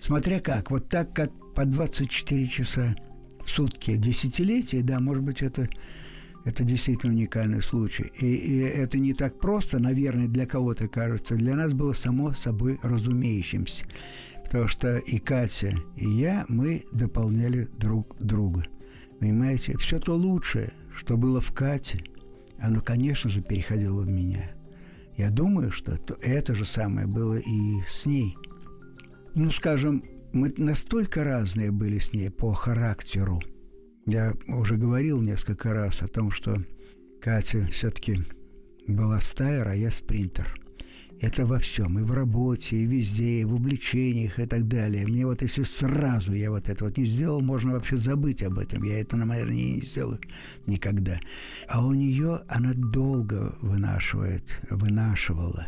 смотря 0.00 0.40
как. 0.40 0.70
Вот 0.70 0.88
так, 0.88 1.12
как 1.14 1.32
по 1.54 1.64
24 1.64 2.48
часа 2.48 2.94
в 3.44 3.50
сутки 3.50 3.96
десятилетия, 3.96 4.82
да, 4.82 5.00
может 5.00 5.22
быть, 5.22 5.42
это, 5.42 5.68
это 6.44 6.64
действительно 6.64 7.14
уникальный 7.14 7.62
случай. 7.62 8.12
И, 8.20 8.26
и 8.26 8.58
это 8.58 8.98
не 8.98 9.14
так 9.14 9.40
просто, 9.40 9.78
наверное, 9.78 10.28
для 10.28 10.46
кого-то 10.46 10.86
кажется. 10.86 11.34
Для 11.34 11.56
нас 11.56 11.72
было 11.72 11.94
само 11.94 12.34
собой 12.34 12.78
разумеющимся. 12.82 13.86
Потому 14.44 14.68
что 14.68 14.98
и 14.98 15.18
Катя, 15.18 15.74
и 15.96 16.08
я, 16.08 16.44
мы 16.48 16.84
дополняли 16.92 17.68
друг 17.78 18.16
друга. 18.18 18.64
Понимаете, 19.18 19.76
все 19.78 19.98
то 19.98 20.14
лучшее, 20.14 20.72
что 20.94 21.16
было 21.16 21.40
в 21.40 21.52
Кате, 21.52 22.02
оно, 22.60 22.80
конечно 22.80 23.30
же, 23.30 23.40
переходило 23.40 24.02
в 24.02 24.08
меня. 24.08 24.50
Я 25.16 25.30
думаю, 25.30 25.72
что 25.72 25.96
то- 25.96 26.18
это 26.22 26.54
же 26.54 26.64
самое 26.64 27.06
было 27.06 27.36
и 27.36 27.82
с 27.90 28.06
ней. 28.06 28.36
Ну, 29.34 29.50
скажем, 29.50 30.04
мы 30.32 30.52
настолько 30.56 31.24
разные 31.24 31.70
были 31.70 31.98
с 31.98 32.12
ней 32.12 32.30
по 32.30 32.52
характеру. 32.52 33.40
Я 34.06 34.34
уже 34.46 34.76
говорил 34.76 35.20
несколько 35.20 35.72
раз 35.72 36.02
о 36.02 36.08
том, 36.08 36.30
что 36.30 36.56
Катя 37.20 37.66
все-таки 37.72 38.18
была 38.86 39.20
стайер, 39.20 39.68
а 39.68 39.74
я 39.74 39.90
спринтер. 39.90 40.54
Это 41.20 41.46
во 41.46 41.58
всем, 41.58 41.98
и 41.98 42.02
в 42.02 42.12
работе, 42.12 42.76
и 42.76 42.86
везде, 42.86 43.40
и 43.40 43.44
в 43.44 43.54
увлечениях, 43.54 44.38
и 44.38 44.46
так 44.46 44.68
далее. 44.68 45.04
Мне 45.04 45.26
вот 45.26 45.42
если 45.42 45.64
сразу 45.64 46.32
я 46.32 46.50
вот 46.50 46.68
это 46.68 46.84
вот 46.84 46.96
не 46.96 47.06
сделал, 47.06 47.40
можно 47.40 47.72
вообще 47.72 47.96
забыть 47.96 48.42
об 48.42 48.58
этом. 48.58 48.84
Я 48.84 49.00
это, 49.00 49.16
наверное, 49.16 49.54
не 49.54 49.80
сделаю 49.80 50.20
никогда. 50.66 51.18
А 51.68 51.84
у 51.84 51.92
нее 51.92 52.42
она 52.48 52.72
долго 52.72 53.56
вынашивает, 53.60 54.60
вынашивала. 54.70 55.66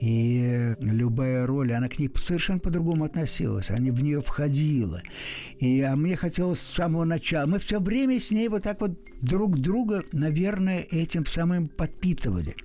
И 0.00 0.74
любая 0.80 1.46
роль, 1.46 1.72
она 1.72 1.88
к 1.88 2.00
ней 2.00 2.10
совершенно 2.16 2.58
по-другому 2.58 3.04
относилась, 3.04 3.70
она 3.70 3.92
в 3.92 4.02
нее 4.02 4.20
входила. 4.20 5.00
И, 5.60 5.80
а 5.80 5.94
мне 5.94 6.16
хотелось 6.16 6.58
с 6.58 6.74
самого 6.74 7.04
начала. 7.04 7.46
Мы 7.46 7.60
все 7.60 7.78
время 7.78 8.20
с 8.20 8.32
ней 8.32 8.48
вот 8.48 8.64
так 8.64 8.80
вот 8.80 8.98
друг 9.20 9.60
друга, 9.60 10.02
наверное, 10.10 10.80
этим 10.90 11.24
самым 11.24 11.68
подпитывали. 11.68 12.56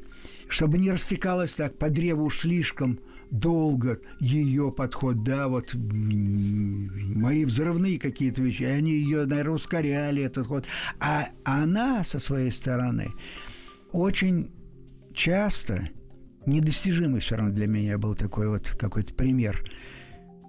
Чтобы 0.50 0.78
не 0.78 0.92
растекалось 0.92 1.56
так 1.56 1.78
по 1.78 1.90
древу 1.90 2.30
слишком 2.30 3.00
долго 3.32 4.00
ее 4.20 4.72
подход, 4.72 5.24
да, 5.24 5.48
вот 5.48 5.74
мои 5.74 7.44
взрывные 7.46 8.00
какие-то 8.00 8.42
вещи, 8.42 8.64
они 8.64 8.92
ее, 8.92 9.26
наверное, 9.26 9.56
ускоряли 9.56 10.24
этот 10.24 10.48
ход. 10.48 10.66
А 11.00 11.30
она 11.44 12.04
со 12.04 12.20
своей 12.20 12.52
стороны 12.52 13.12
очень 13.92 14.52
часто 15.14 15.90
недостижимый 16.46 17.20
все 17.20 17.36
равно 17.36 17.54
для 17.54 17.68
меня 17.68 17.98
был 17.98 18.16
такой 18.16 18.48
вот 18.48 18.70
какой-то 18.80 19.14
пример. 19.14 19.64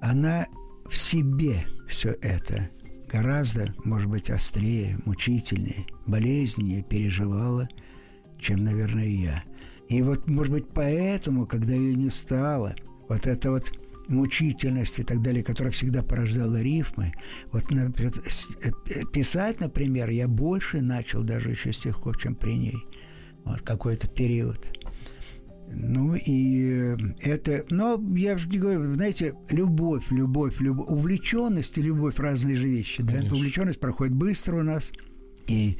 Она 0.00 0.46
в 0.88 0.96
себе 0.96 1.66
все 1.88 2.16
это 2.22 2.70
гораздо, 3.10 3.74
может 3.84 4.08
быть, 4.08 4.30
острее, 4.30 4.98
мучительнее, 5.04 5.86
болезненнее 6.06 6.82
переживала, 6.82 7.68
чем, 8.38 8.64
наверное, 8.64 9.08
я. 9.08 9.42
И 9.88 10.02
вот, 10.02 10.28
может 10.28 10.52
быть, 10.52 10.68
поэтому, 10.68 11.46
когда 11.46 11.74
ее 11.74 11.94
не 11.94 12.10
стало, 12.10 12.74
вот 13.08 13.26
это 13.26 13.50
вот 13.50 13.72
мучительность 14.08 14.98
и 14.98 15.02
так 15.02 15.22
далее, 15.22 15.42
которая 15.42 15.70
всегда 15.70 16.02
порождала 16.02 16.60
рифмы. 16.60 17.12
Вот 17.52 17.70
например, 17.70 18.12
э, 18.62 18.70
э, 18.86 19.04
писать, 19.12 19.60
например, 19.60 20.10
я 20.10 20.26
больше 20.26 20.80
начал 20.80 21.22
даже 21.22 21.50
еще 21.50 21.72
стихов, 21.72 22.18
чем 22.18 22.34
при 22.34 22.56
ней. 22.56 22.86
Вот 23.44 23.60
какой-то 23.62 24.08
период. 24.08 24.58
Ну 25.70 26.14
и 26.14 26.96
это, 27.20 27.66
но 27.68 28.02
я 28.16 28.38
же 28.38 28.48
не 28.48 28.58
говорю, 28.58 28.94
знаете, 28.94 29.34
любовь, 29.50 30.10
любовь, 30.10 30.58
любовь, 30.60 30.88
увлеченность 30.88 31.76
и 31.76 31.82
любовь 31.82 32.18
разные 32.18 32.56
же 32.56 32.68
вещи, 32.68 33.02
да. 33.02 33.20
Увлеченность 33.30 33.78
проходит 33.78 34.14
быстро 34.14 34.60
у 34.60 34.62
нас, 34.62 34.90
и 35.46 35.78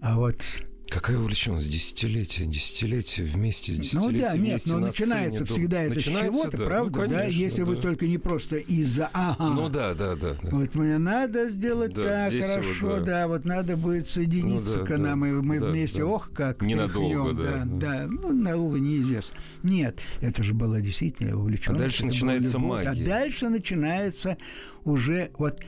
а 0.00 0.16
вот 0.16 0.44
Какая 0.90 1.18
увлеченность? 1.18 1.70
Десятилетия, 1.70 2.46
десятилетия 2.46 3.22
вместе, 3.22 3.72
ну 3.72 3.78
десятилетия 3.78 4.20
да, 4.20 4.36
нет, 4.38 4.62
но 4.64 4.78
на 4.78 4.86
начинается 4.86 5.44
сцене. 5.44 5.60
всегда 5.60 5.82
это 5.82 5.94
Начинается, 5.96 6.32
с 6.32 6.40
чего-то, 6.40 6.56
да. 6.56 6.64
правда, 6.64 6.98
Ну, 6.98 7.06
да? 7.08 7.18
конечно, 7.20 7.38
Если 7.40 7.62
вы 7.62 7.76
да. 7.76 7.82
только 7.82 8.06
не 8.06 8.16
просто 8.18 8.56
из-за 8.56 9.10
ага. 9.12 9.50
Ну 9.54 9.68
да, 9.68 9.92
да, 9.94 10.16
да. 10.16 10.34
да. 10.42 10.48
Вот 10.50 10.74
мне 10.74 10.96
надо 10.96 11.50
сделать 11.50 11.92
Да, 11.92 12.30
так, 12.30 12.32
хорошо, 12.42 12.86
вот, 12.86 12.98
да. 13.00 13.04
да. 13.04 13.28
вот 13.28 13.44
надо 13.44 13.76
будет 13.76 14.08
соединиться 14.08 14.78
Ну 14.78 14.84
да, 14.84 14.86
к 14.86 14.88
да, 14.88 14.98
нам, 14.98 15.24
и 15.26 15.30
мы 15.30 15.60
да, 15.60 15.66
вместе, 15.68 15.98
да. 15.98 16.06
ох, 16.06 16.30
как 16.32 16.62
Ненадолго, 16.62 17.32
да, 17.32 17.64
да, 17.66 17.66
да, 17.66 18.06
ну, 18.08 18.32
надолго 18.32 18.78
неизвестно. 18.78 19.36
Нет, 19.62 20.00
это 20.22 20.42
же 20.42 20.54
была 20.54 20.80
действительно 20.80 21.38
увлеченность. 21.38 21.80
А 21.80 21.82
дальше 21.82 22.06
начинается 22.06 22.56
любовь, 22.56 22.86
магия. 22.86 23.02
А 23.02 23.06
дальше 23.06 23.48
начинается 23.50 24.38
уже, 24.84 25.32
вот, 25.36 25.60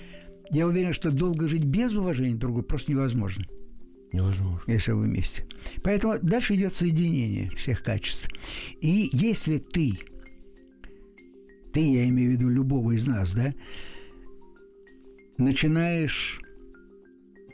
я 0.51 0.67
уверен, 0.67 0.95
что 0.95 1.11
долго 1.11 1.47
жить 1.47 1.65
без 1.65 1.93
уважения 1.95 2.35
друг 2.37 2.55
другу 2.55 2.63
просто 2.63 2.93
невозможно 2.93 3.45
Невозможно. 4.13 4.73
если 4.73 4.93
вы 4.93 5.05
вместе. 5.05 5.45
Поэтому 5.83 6.19
дальше 6.21 6.55
идет 6.55 6.75
соединение 6.75 7.51
всех 7.51 7.83
качеств. 7.83 8.29
И 8.81 9.09
если 9.13 9.59
ты, 9.59 9.99
ты, 11.73 11.81
я 11.81 12.09
имею 12.09 12.31
в 12.31 12.33
виду 12.35 12.49
любого 12.49 12.93
из 12.93 13.07
нас, 13.07 13.33
да, 13.35 13.55
начинаешь 15.39 16.41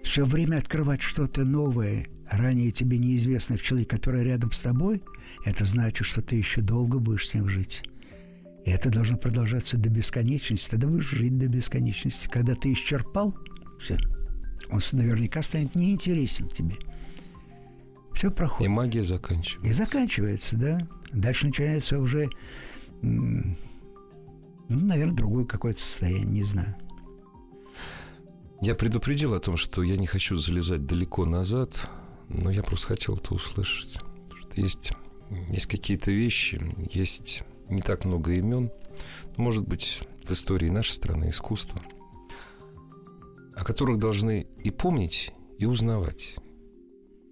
все 0.02 0.24
время 0.24 0.56
открывать 0.58 1.02
что-то 1.02 1.44
новое, 1.44 2.06
ранее 2.30 2.70
тебе 2.70 2.98
неизвестное 2.98 3.58
в 3.58 3.62
человеке, 3.62 3.90
который 3.90 4.24
рядом 4.24 4.50
с 4.52 4.62
тобой, 4.62 5.02
это 5.44 5.64
значит, 5.64 6.06
что 6.06 6.22
ты 6.22 6.36
еще 6.36 6.62
долго 6.62 6.98
будешь 6.98 7.28
с 7.28 7.34
ним 7.34 7.48
жить. 7.48 7.82
И 8.64 8.70
это 8.70 8.90
должно 8.90 9.16
продолжаться 9.16 9.76
до 9.76 9.90
бесконечности. 9.90 10.70
Тогда 10.70 10.88
будешь 10.88 11.10
жить 11.10 11.38
до 11.38 11.46
бесконечности. 11.46 12.28
Когда 12.28 12.56
ты 12.56 12.72
исчерпал, 12.72 13.36
все, 13.80 13.96
он 14.70 14.80
наверняка 14.92 15.42
станет 15.42 15.74
неинтересен 15.74 16.48
тебе. 16.48 16.76
Все 18.12 18.28
И 18.28 18.32
проходит. 18.34 18.70
магия 18.70 19.00
И 19.00 19.04
заканчивается. 19.04 19.74
заканчивается, 19.84 20.56
да. 20.56 20.88
Дальше 21.12 21.46
начинается 21.46 21.98
уже, 21.98 22.28
ну, 23.02 23.54
наверное, 24.68 25.14
другое 25.16 25.44
какое-то 25.44 25.80
состояние, 25.80 26.24
не 26.24 26.44
знаю. 26.44 26.74
Я 28.62 28.74
предупредил 28.74 29.34
о 29.34 29.40
том, 29.40 29.56
что 29.56 29.82
я 29.82 29.96
не 29.98 30.06
хочу 30.06 30.36
залезать 30.36 30.86
далеко 30.86 31.26
назад, 31.26 31.90
но 32.28 32.50
я 32.50 32.62
просто 32.62 32.88
хотел 32.88 33.16
это 33.16 33.34
услышать. 33.34 33.98
Что 34.34 34.60
есть, 34.60 34.92
есть 35.50 35.66
какие-то 35.66 36.10
вещи, 36.10 36.60
есть 36.90 37.44
не 37.68 37.82
так 37.82 38.04
много 38.06 38.32
имен, 38.32 38.70
может 39.36 39.68
быть, 39.68 40.00
в 40.24 40.32
истории 40.32 40.70
нашей 40.70 40.92
страны 40.92 41.28
искусства, 41.28 41.80
о 43.56 43.64
которых 43.64 43.98
должны 43.98 44.46
и 44.62 44.70
помнить, 44.70 45.32
и 45.58 45.64
узнавать. 45.64 46.36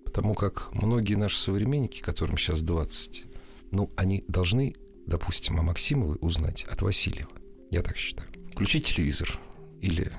Потому 0.04 0.34
как 0.34 0.72
многие 0.74 1.14
наши 1.14 1.38
современники, 1.38 2.00
которым 2.00 2.38
сейчас 2.38 2.62
20, 2.62 3.24
ну, 3.72 3.92
они 3.96 4.24
должны, 4.26 4.74
допустим, 5.06 5.60
о 5.60 5.62
Максимовой 5.62 6.16
узнать 6.20 6.64
от 6.64 6.80
Васильева. 6.82 7.30
Я 7.70 7.82
так 7.82 7.96
считаю. 7.96 8.28
Включить 8.52 8.86
телевизор 8.86 9.38
или 9.82 10.10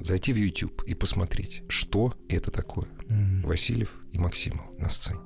зайти 0.00 0.32
в 0.32 0.36
YouTube 0.36 0.82
и 0.84 0.94
посмотреть, 0.94 1.62
что 1.68 2.12
это 2.28 2.50
такое. 2.50 2.88
Васильев 3.44 4.00
и 4.10 4.18
Максимов 4.18 4.66
на 4.78 4.88
сцене, 4.88 5.20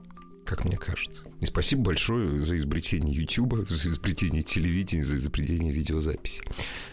как 0.44 0.64
мне 0.64 0.76
кажется. 0.76 1.30
И 1.40 1.46
спасибо 1.46 1.84
большое 1.84 2.40
за 2.40 2.56
изобретение 2.56 3.14
YouTube, 3.14 3.66
за 3.68 3.88
изобретение 3.88 4.42
телевидения, 4.42 5.04
за 5.04 5.16
изобретение 5.16 5.72
видеозаписи. 5.72 6.42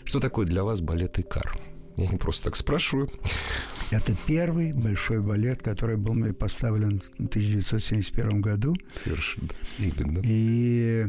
Что 0.06 0.20
такое 0.20 0.46
для 0.46 0.64
вас 0.64 0.80
балет 0.82 1.20
Икар? 1.20 1.60
Я 1.96 2.08
не 2.08 2.18
просто 2.18 2.46
так 2.46 2.56
спрашиваю. 2.56 3.10
Это 3.92 4.16
первый 4.26 4.74
большой 4.74 5.22
балет, 5.22 5.62
который 5.62 5.98
был 5.98 6.14
мне 6.14 6.34
поставлен 6.34 7.00
в 7.00 7.10
1971 7.14 8.42
году. 8.42 8.76
Совершенно. 8.94 9.50
Именно. 9.78 10.22
И 10.24 11.06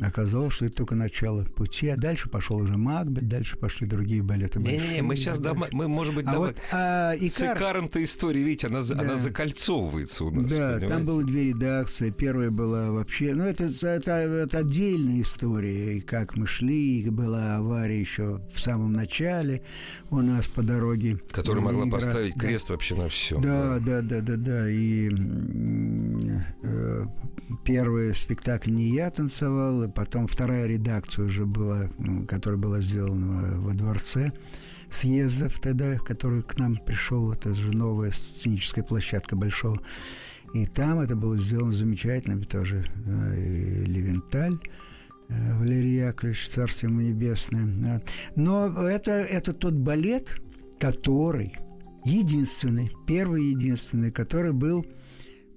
оказалось, 0.00 0.54
что 0.54 0.66
это 0.66 0.76
только 0.76 0.94
начало 0.94 1.44
пути, 1.44 1.88
а 1.88 1.96
дальше 1.96 2.28
пошел 2.28 2.56
уже 2.56 2.76
Макбет, 2.76 3.28
дальше 3.28 3.56
пошли 3.56 3.86
другие 3.86 4.22
балеты. 4.22 4.58
Не-не-не, 4.58 4.78
большие 4.78 5.02
мы 5.02 5.14
и 5.14 5.16
сейчас, 5.16 5.38
дома, 5.38 5.68
мы, 5.72 5.88
может 5.88 6.14
быть, 6.14 6.26
А 6.26 6.32
давай- 6.32 6.50
вот 6.50 6.58
а, 6.72 7.14
С 7.14 7.38
Икар, 7.40 7.56
Икаром-то 7.56 8.02
история, 8.02 8.42
видите, 8.42 8.66
она, 8.68 8.82
Да. 8.82 9.00
она 9.00 9.16
закольцовывается 9.16 10.24
у 10.24 10.30
нас. 10.30 10.44
Да, 10.50 10.72
там 10.72 10.80
понимаете? 10.80 11.04
было 11.06 11.24
две 11.24 11.44
редакции. 11.44 12.10
Первая 12.10 12.50
была 12.50 12.90
вообще... 12.90 13.34
Ну, 13.34 13.44
это, 13.44 13.64
это, 13.64 14.10
это 14.12 14.58
отдельная 14.58 15.22
история. 15.22 15.98
И 15.98 16.00
как 16.00 16.36
мы 16.36 16.46
шли, 16.46 17.00
и 17.02 17.10
была 17.10 17.56
авария 17.56 18.00
еще 18.00 18.40
в 18.52 18.60
самом 18.60 18.92
начале 18.92 19.62
у 20.10 20.16
нас 20.20 20.46
по 20.48 20.62
дороге. 20.62 21.18
Которая 21.30 21.62
могла 21.62 21.80
Ленинград. 21.84 22.04
поставить 22.04 22.34
Да. 22.34 22.40
крест 22.40 22.70
вообще 22.70 22.94
на 22.94 23.08
всем. 23.08 23.40
Да, 23.40 23.78
да, 23.78 24.02
да, 24.02 24.20
да, 24.20 24.36
да. 24.36 24.70
И 24.70 25.08
м, 25.08 26.42
э, 26.62 27.06
первый 27.64 28.14
спектакль 28.14 28.70
не 28.72 28.88
я 28.94 29.10
танцевал, 29.10 29.85
и 29.86 29.90
потом 29.90 30.26
вторая 30.26 30.66
редакция 30.66 31.24
уже 31.24 31.46
была, 31.46 31.88
которая 32.28 32.58
была 32.58 32.80
сделана 32.80 33.60
во 33.60 33.72
дворце 33.72 34.32
съездов 34.90 35.58
тогда, 35.60 35.96
который 35.98 36.42
к 36.42 36.58
нам 36.58 36.76
пришел, 36.76 37.32
это 37.32 37.54
же 37.54 37.72
новая 37.72 38.12
сценическая 38.12 38.84
площадка 38.84 39.36
Большого. 39.36 39.80
И 40.54 40.66
там 40.66 41.00
это 41.00 41.16
было 41.16 41.36
сделано 41.36 41.72
замечательно, 41.72 42.40
тоже 42.42 42.84
и 43.36 43.84
Левенталь, 43.84 44.58
э, 45.28 45.58
Валерий 45.58 45.96
Яковлевич, 45.96 46.48
Царствие 46.48 46.90
ему 46.90 47.02
небесное. 47.02 48.02
Но 48.36 48.68
это, 48.88 49.10
это 49.10 49.52
тот 49.52 49.74
балет, 49.74 50.40
который 50.78 51.54
единственный, 52.04 52.90
первый 53.06 53.46
единственный, 53.50 54.12
который 54.12 54.52
был 54.52 54.86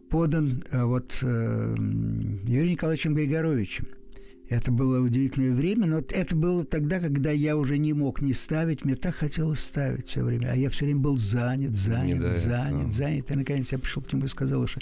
подан 0.09 0.63
э, 0.71 0.83
вот 0.83 1.19
э, 1.21 1.75
Юрием 1.77 2.71
Николаевичем 2.71 3.13
Григоровичем. 3.13 3.87
Это 4.49 4.71
было 4.71 4.99
удивительное 4.99 5.53
время, 5.53 5.85
но 5.85 5.99
это 5.99 6.35
было 6.35 6.65
тогда, 6.65 6.99
когда 6.99 7.29
я 7.29 7.55
уже 7.55 7.77
не 7.77 7.93
мог 7.93 8.19
не 8.19 8.33
ставить, 8.33 8.83
мне 8.83 8.95
так 8.95 9.13
хотелось 9.13 9.59
ставить 9.59 10.07
все 10.07 10.23
время, 10.23 10.51
а 10.51 10.55
я 10.55 10.71
все 10.71 10.85
время 10.85 11.01
был 11.01 11.17
занят, 11.19 11.75
занят, 11.75 12.19
занят, 12.35 12.91
занят. 12.91 13.29
И 13.29 13.35
наконец 13.35 13.71
я 13.71 13.77
пришел 13.77 14.01
к 14.01 14.11
нему 14.11 14.25
и 14.25 14.27
сказал, 14.27 14.65
что 14.65 14.81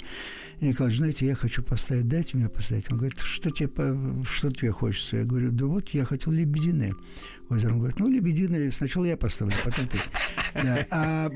Николай, 0.62 0.94
знаете, 0.94 1.26
я 1.26 1.34
хочу 1.34 1.62
поставить, 1.62 2.08
дайте 2.08 2.38
мне 2.38 2.48
поставить. 2.48 2.90
Он 2.90 2.96
говорит, 2.96 3.18
что 3.18 3.50
тебе, 3.50 3.68
что 4.24 4.50
тебе 4.50 4.72
хочется? 4.72 5.18
Я 5.18 5.24
говорю, 5.24 5.52
да 5.52 5.66
вот 5.66 5.90
я 5.90 6.04
хотел 6.04 6.32
«Лебединое» 6.32 6.94
озеро. 7.50 7.72
Он 7.72 7.78
говорит, 7.78 7.98
ну, 7.98 8.08
«Лебединое» 8.08 8.70
сначала 8.72 9.04
я 9.04 9.16
поставлю, 9.16 9.54
потом 9.64 9.86
ты. 9.86 9.98
Да, 10.54 10.86
а, 10.90 11.30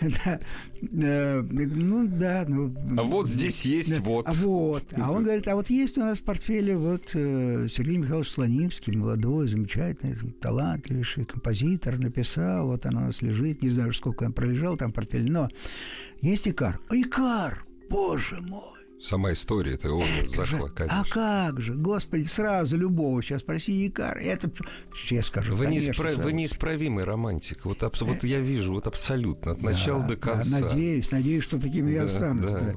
да, 0.00 0.40
ну, 0.80 2.06
да. 2.06 2.44
Ну, 2.46 2.72
а 2.96 3.02
вот 3.02 3.28
здесь 3.28 3.64
есть 3.64 3.90
да, 3.90 4.00
вот. 4.00 4.26
А 4.26 4.32
вот. 4.32 4.84
А 4.96 5.10
он 5.10 5.24
говорит, 5.24 5.46
а 5.48 5.56
вот 5.56 5.68
есть 5.68 5.98
у 5.98 6.00
нас 6.00 6.20
в 6.20 6.22
портфеле 6.22 6.76
вот 6.76 7.10
э, 7.14 7.66
Сергей 7.68 7.98
Михайлович 7.98 8.30
Слонимский, 8.30 8.96
молодой, 8.96 9.48
замечательный, 9.48 10.16
талантливейший 10.40 11.24
композитор, 11.24 11.98
написал, 11.98 12.68
вот 12.68 12.86
она 12.86 13.02
у 13.02 13.04
нас 13.06 13.20
лежит, 13.20 13.62
не 13.62 13.68
знаю, 13.68 13.92
сколько 13.92 14.24
он 14.24 14.32
пролежал 14.32 14.76
там 14.76 14.92
в 14.92 14.94
портфеле, 14.94 15.30
но 15.30 15.48
есть 16.20 16.48
Икар. 16.48 16.80
Икар! 16.90 17.66
Боже 17.90 18.40
мой! 18.42 18.71
Сама 19.02 19.32
история 19.32 19.74
это 19.74 19.92
он 19.92 20.06
захват, 20.28 20.80
А 20.88 21.02
как 21.04 21.60
же, 21.60 21.74
господи, 21.74 22.22
сразу 22.22 22.76
любого 22.76 23.20
сейчас 23.20 23.40
спроси 23.40 23.88
Икар. 23.88 24.16
Это, 24.16 24.48
я 25.10 25.24
скажу, 25.24 25.56
вы, 25.56 25.64
конечно, 25.64 25.88
неисправ... 25.88 26.16
вы 26.18 26.32
неисправимый 26.32 27.02
романтик. 27.02 27.64
Вот, 27.64 27.82
абс... 27.82 28.00
вот 28.02 28.22
я 28.22 28.38
вижу, 28.38 28.74
вот 28.74 28.86
абсолютно, 28.86 29.52
от 29.52 29.60
да, 29.60 29.70
начала 29.70 30.04
до 30.04 30.16
конца. 30.16 30.60
Да, 30.60 30.68
надеюсь, 30.68 31.10
надеюсь, 31.10 31.42
что 31.42 31.60
таким 31.60 31.86
да, 31.86 31.92
я 31.92 32.04
останусь. 32.04 32.52
Да. 32.52 32.60
Да. 32.60 32.74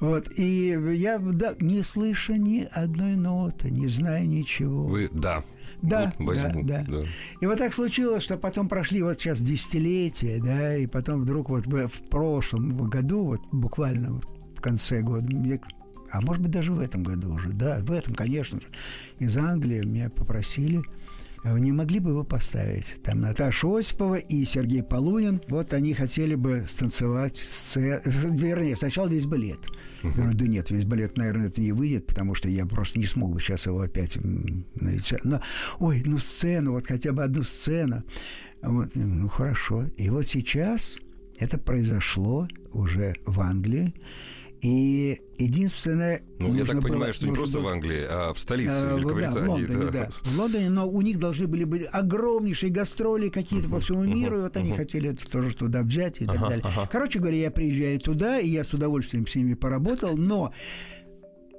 Вот, 0.00 0.36
и 0.36 0.76
я 0.96 1.18
да, 1.18 1.54
не 1.60 1.84
слыша 1.84 2.32
ни 2.32 2.68
одной 2.72 3.14
ноты, 3.14 3.70
не 3.70 3.86
зная 3.86 4.26
ничего. 4.26 4.86
Вы, 4.86 5.10
да, 5.12 5.44
да, 5.80 6.12
вот 6.18 6.26
возьму, 6.26 6.64
да, 6.64 6.84
да. 6.88 6.98
да. 6.98 7.04
И 7.40 7.46
вот 7.46 7.58
так 7.58 7.72
случилось, 7.72 8.24
что 8.24 8.36
потом 8.36 8.68
прошли 8.68 9.02
вот 9.02 9.20
сейчас 9.20 9.40
десятилетия, 9.40 10.40
да, 10.42 10.76
и 10.76 10.88
потом 10.88 11.22
вдруг 11.22 11.50
вот 11.50 11.66
в 11.66 12.08
прошлом 12.08 12.76
году, 12.88 13.24
вот 13.24 13.40
буквально 13.52 14.14
вот 14.14 14.31
конце 14.62 15.02
года, 15.02 15.28
а 16.10 16.20
может 16.20 16.42
быть 16.42 16.50
даже 16.52 16.72
в 16.72 16.80
этом 16.80 17.02
году 17.02 17.34
уже, 17.34 17.50
да, 17.50 17.80
в 17.80 17.90
этом, 17.90 18.14
конечно 18.14 18.60
же, 18.60 18.66
из 19.18 19.36
Англии 19.36 19.84
меня 19.84 20.10
попросили, 20.10 20.82
вы 21.44 21.60
не 21.60 21.72
могли 21.72 21.98
бы 21.98 22.10
его 22.10 22.22
поставить? 22.22 23.02
Там 23.02 23.20
Наташа 23.20 23.78
Осипова 23.78 24.14
и 24.14 24.44
Сергей 24.44 24.82
Полунин, 24.82 25.40
вот 25.48 25.72
они 25.72 25.92
хотели 25.92 26.36
бы 26.36 26.66
станцевать 26.68 27.36
сцену, 27.36 28.00
вернее, 28.04 28.76
сначала 28.76 29.08
весь 29.08 29.26
балет. 29.26 29.58
Я 30.04 30.10
говорю, 30.10 30.34
да 30.34 30.46
нет, 30.46 30.70
весь 30.70 30.84
балет, 30.84 31.16
наверное, 31.16 31.46
это 31.48 31.60
не 31.60 31.72
выйдет, 31.72 32.06
потому 32.06 32.34
что 32.34 32.48
я 32.48 32.66
просто 32.66 32.98
не 32.98 33.06
смог 33.06 33.32
бы 33.34 33.40
сейчас 33.40 33.66
его 33.66 33.80
опять... 33.80 34.16
Но, 35.24 35.40
ой, 35.78 36.02
ну 36.04 36.18
сцену, 36.18 36.72
вот 36.72 36.86
хотя 36.86 37.12
бы 37.12 37.24
одну 37.24 37.42
сцену. 37.42 38.04
Вот, 38.62 38.94
ну 38.94 39.28
хорошо. 39.28 39.86
И 39.96 40.10
вот 40.10 40.26
сейчас 40.26 40.98
это 41.38 41.58
произошло 41.58 42.46
уже 42.72 43.14
в 43.26 43.40
Англии. 43.40 43.94
И 44.62 45.20
единственное... 45.38 46.22
Ну, 46.38 46.54
я 46.54 46.64
так 46.64 46.76
было, 46.76 46.82
понимаю, 46.82 47.12
что 47.12 47.26
не 47.26 47.32
просто 47.32 47.58
было, 47.58 47.64
в 47.64 47.72
Англии, 47.72 48.00
а 48.08 48.32
в 48.32 48.38
столице 48.38 48.72
э, 48.72 48.96
Великобритании. 48.96 49.34
Да, 49.34 49.44
в 49.44 49.48
Лондоне, 49.48 49.78
да. 49.78 49.90
да. 49.90 50.08
В 50.22 50.38
Лондоне, 50.38 50.70
но 50.70 50.88
у 50.88 51.00
них 51.00 51.18
должны 51.18 51.48
были 51.48 51.64
быть 51.64 51.82
огромнейшие 51.90 52.70
гастроли 52.70 53.28
какие-то 53.28 53.66
uh-huh, 53.66 53.72
по 53.72 53.80
всему 53.80 54.04
uh-huh, 54.04 54.14
миру, 54.14 54.38
и 54.38 54.42
вот 54.42 54.56
uh-huh. 54.56 54.60
они 54.60 54.72
хотели 54.72 55.10
это 55.10 55.28
тоже 55.28 55.56
туда 55.56 55.82
взять 55.82 56.20
и 56.20 56.24
uh-huh, 56.24 56.32
так 56.32 56.40
далее. 56.48 56.64
Uh-huh. 56.64 56.88
Короче 56.90 57.18
говоря, 57.18 57.38
я 57.38 57.50
приезжаю 57.50 57.98
туда, 57.98 58.38
и 58.38 58.50
я 58.50 58.62
с 58.62 58.72
удовольствием 58.72 59.26
с 59.26 59.34
ними 59.34 59.54
поработал, 59.54 60.16
но 60.16 60.52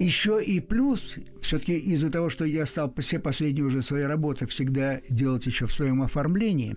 еще 0.03 0.43
и 0.43 0.59
плюс, 0.59 1.15
все-таки 1.41 1.73
из-за 1.73 2.09
того, 2.09 2.29
что 2.29 2.45
я 2.45 2.65
стал 2.65 2.93
все 2.97 3.19
последние 3.19 3.65
уже 3.65 3.81
свои 3.81 4.03
работы 4.03 4.45
всегда 4.47 4.99
делать 5.09 5.45
еще 5.45 5.65
в 5.65 5.73
своем 5.73 6.01
оформлении, 6.01 6.75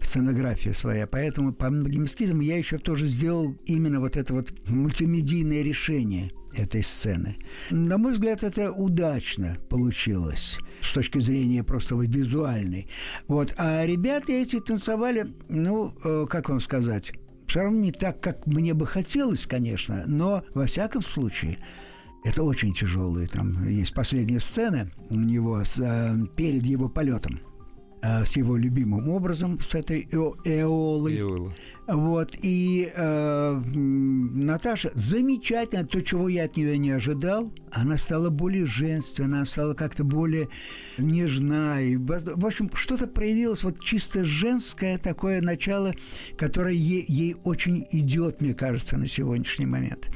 сценография 0.00 0.72
своя, 0.72 1.06
поэтому 1.06 1.52
по 1.52 1.70
многим 1.70 2.04
эскизам 2.04 2.40
я 2.40 2.56
еще 2.56 2.78
тоже 2.78 3.06
сделал 3.06 3.56
именно 3.66 4.00
вот 4.00 4.16
это 4.16 4.32
вот 4.32 4.52
мультимедийное 4.68 5.62
решение 5.62 6.30
этой 6.54 6.82
сцены. 6.82 7.36
На 7.70 7.98
мой 7.98 8.12
взгляд, 8.12 8.42
это 8.42 8.72
удачно 8.72 9.56
получилось 9.68 10.58
с 10.80 10.92
точки 10.92 11.18
зрения 11.18 11.64
просто 11.64 11.96
вот 11.96 12.06
визуальной. 12.06 12.88
Вот. 13.26 13.54
А 13.58 13.84
ребята 13.84 14.32
эти 14.32 14.60
танцевали, 14.60 15.32
ну, 15.48 15.94
э, 16.04 16.26
как 16.30 16.48
вам 16.48 16.60
сказать, 16.60 17.12
все 17.46 17.60
равно 17.60 17.80
не 17.80 17.92
так, 17.92 18.20
как 18.20 18.46
мне 18.46 18.74
бы 18.74 18.86
хотелось, 18.86 19.46
конечно, 19.46 20.04
но 20.06 20.44
во 20.54 20.66
всяком 20.66 21.02
случае– 21.02 21.58
это 22.28 22.42
очень 22.42 22.74
тяжелые. 22.74 23.26
Там 23.26 23.66
есть 23.68 23.94
последняя 23.94 24.40
сцена 24.40 24.90
у 25.10 25.18
него 25.18 25.64
с, 25.64 25.78
э, 25.78 26.14
перед 26.36 26.64
его 26.64 26.88
полетом 26.88 27.40
э, 28.02 28.24
с 28.26 28.36
его 28.36 28.56
любимым 28.56 29.08
образом, 29.08 29.58
с 29.60 29.74
этой 29.74 30.08
Эолой. 30.12 31.18
Эола. 31.18 31.54
Вот, 31.88 32.36
и 32.42 32.92
э, 32.94 33.62
Наташа 33.74 34.90
замечательно, 34.94 35.86
то, 35.86 36.02
чего 36.02 36.28
я 36.28 36.44
от 36.44 36.58
нее 36.58 36.76
не 36.76 36.90
ожидал, 36.90 37.50
она 37.72 37.96
стала 37.96 38.28
более 38.28 38.66
женственна, 38.66 39.38
она 39.38 39.44
стала 39.46 39.72
как-то 39.72 40.04
более 40.04 40.50
нежна. 40.98 41.80
И, 41.82 41.96
в 41.96 42.44
общем, 42.44 42.70
что-то 42.74 43.06
проявилось, 43.06 43.62
вот 43.62 43.82
чисто 43.82 44.26
женское 44.26 44.98
такое 44.98 45.40
начало, 45.40 45.94
которое 46.36 46.74
ей, 46.74 47.06
ей 47.08 47.36
очень 47.44 47.86
идет, 47.90 48.42
мне 48.42 48.52
кажется, 48.52 48.98
на 48.98 49.06
сегодняшний 49.06 49.66
момент. 49.66 50.10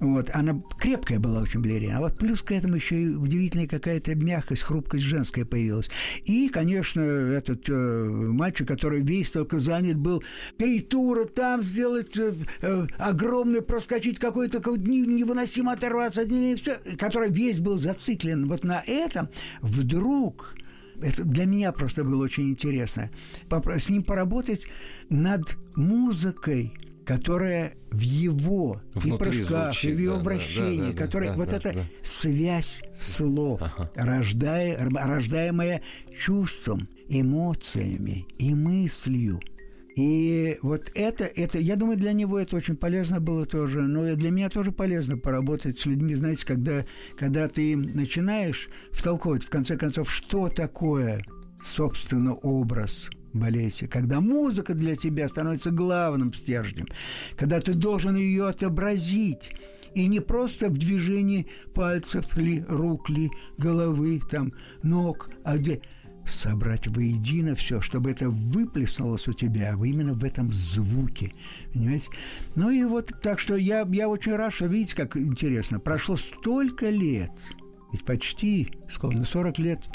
Вот, 0.00 0.30
она 0.34 0.60
крепкая 0.78 1.20
была 1.20 1.42
очень 1.42 1.60
балерина, 1.60 1.98
а 1.98 2.00
вот 2.00 2.18
плюс 2.18 2.42
к 2.42 2.52
этому 2.52 2.76
еще 2.76 3.00
и 3.00 3.08
удивительная 3.08 3.68
какая-то 3.68 4.14
мягкость, 4.14 4.62
хрупкость 4.62 5.04
женская 5.04 5.44
появилась. 5.44 5.88
И, 6.24 6.48
конечно, 6.48 7.00
этот 7.00 7.68
э, 7.68 7.72
мальчик, 7.72 8.66
который 8.66 9.02
весь 9.02 9.30
только 9.30 9.58
занят 9.58 9.96
был 9.96 10.22
перед 10.56 10.88
тура, 10.94 11.24
там 11.24 11.60
сделать 11.60 12.16
э, 12.16 12.36
э, 12.62 12.86
огромный, 12.98 13.62
проскочить 13.62 14.20
какой-то 14.20 14.58
невыносимо 14.76 15.72
оторваться 15.72 16.20
от 16.20 16.28
нее, 16.28 16.54
все, 16.54 16.78
который 16.96 17.32
весь 17.32 17.58
был 17.58 17.78
зациклен 17.78 18.46
вот 18.46 18.62
на 18.62 18.80
этом, 18.86 19.28
вдруг 19.60 20.54
это 21.02 21.24
для 21.24 21.46
меня 21.46 21.72
просто 21.72 22.04
было 22.04 22.22
очень 22.22 22.48
интересно. 22.48 23.10
С 23.50 23.90
ним 23.90 24.04
поработать 24.04 24.68
над 25.08 25.56
музыкой, 25.74 26.72
которая 27.04 27.74
в 27.90 27.98
его 27.98 28.80
Внутри 28.94 29.30
и 29.30 29.34
прыжках, 29.38 29.74
звучит, 29.74 29.90
и 29.90 29.94
в 29.94 29.98
его 29.98 30.16
да, 30.18 30.22
вращении, 30.22 30.92
да, 30.92 30.92
да, 30.92 30.96
которая 30.96 31.30
да, 31.30 31.36
вот 31.36 31.48
да, 31.48 31.56
эта 31.56 31.72
да. 31.72 31.84
связь 32.04 32.82
слов, 32.96 33.60
ага. 33.60 33.90
рождая, 33.96 34.78
рождаемая 34.88 35.82
чувством, 36.16 36.88
эмоциями 37.08 38.28
и 38.38 38.54
мыслью– 38.54 39.40
и 39.96 40.58
вот 40.62 40.90
это, 40.94 41.24
это, 41.24 41.58
я 41.58 41.76
думаю, 41.76 41.96
для 41.96 42.12
него 42.12 42.38
это 42.38 42.56
очень 42.56 42.76
полезно 42.76 43.20
было 43.20 43.46
тоже, 43.46 43.82
но 43.82 44.08
и 44.08 44.16
для 44.16 44.30
меня 44.30 44.48
тоже 44.48 44.72
полезно 44.72 45.16
поработать 45.16 45.78
с 45.78 45.86
людьми, 45.86 46.14
знаете, 46.16 46.44
когда, 46.44 46.84
когда 47.16 47.48
ты 47.48 47.76
начинаешь 47.76 48.68
втолковывать, 48.90 49.44
в 49.44 49.50
конце 49.50 49.76
концов, 49.76 50.10
что 50.10 50.48
такое, 50.48 51.22
собственно, 51.62 52.34
образ 52.34 53.08
балете, 53.32 53.86
когда 53.86 54.20
музыка 54.20 54.74
для 54.74 54.96
тебя 54.96 55.28
становится 55.28 55.70
главным 55.70 56.32
стержнем, 56.34 56.86
когда 57.36 57.60
ты 57.60 57.72
должен 57.74 58.16
ее 58.16 58.48
отобразить, 58.48 59.52
и 59.94 60.08
не 60.08 60.18
просто 60.18 60.70
в 60.70 60.76
движении 60.76 61.46
пальцев 61.72 62.36
ли, 62.36 62.64
рук 62.68 63.08
ли, 63.10 63.30
головы, 63.58 64.20
там, 64.28 64.52
ног, 64.82 65.30
а 65.44 65.56
где 65.56 65.82
собрать 66.26 66.86
воедино 66.86 67.54
все, 67.54 67.80
чтобы 67.80 68.10
это 68.10 68.30
выплеснулось 68.30 69.28
у 69.28 69.32
тебя 69.32 69.72
именно 69.72 70.14
в 70.14 70.24
этом 70.24 70.50
звуке. 70.50 71.32
Понимаете? 71.72 72.08
Ну 72.54 72.70
и 72.70 72.84
вот 72.84 73.12
так 73.22 73.40
что 73.40 73.56
я, 73.56 73.86
я 73.90 74.08
очень 74.08 74.34
рад, 74.34 74.52
что 74.52 74.66
видите, 74.66 74.96
как 74.96 75.16
интересно. 75.16 75.78
Прошло 75.78 76.16
столько 76.16 76.90
лет, 76.90 77.32
ведь 77.92 78.04
почти, 78.04 78.72
сколько, 78.90 79.16
на 79.16 79.24
40 79.24 79.58
лет 79.58 79.88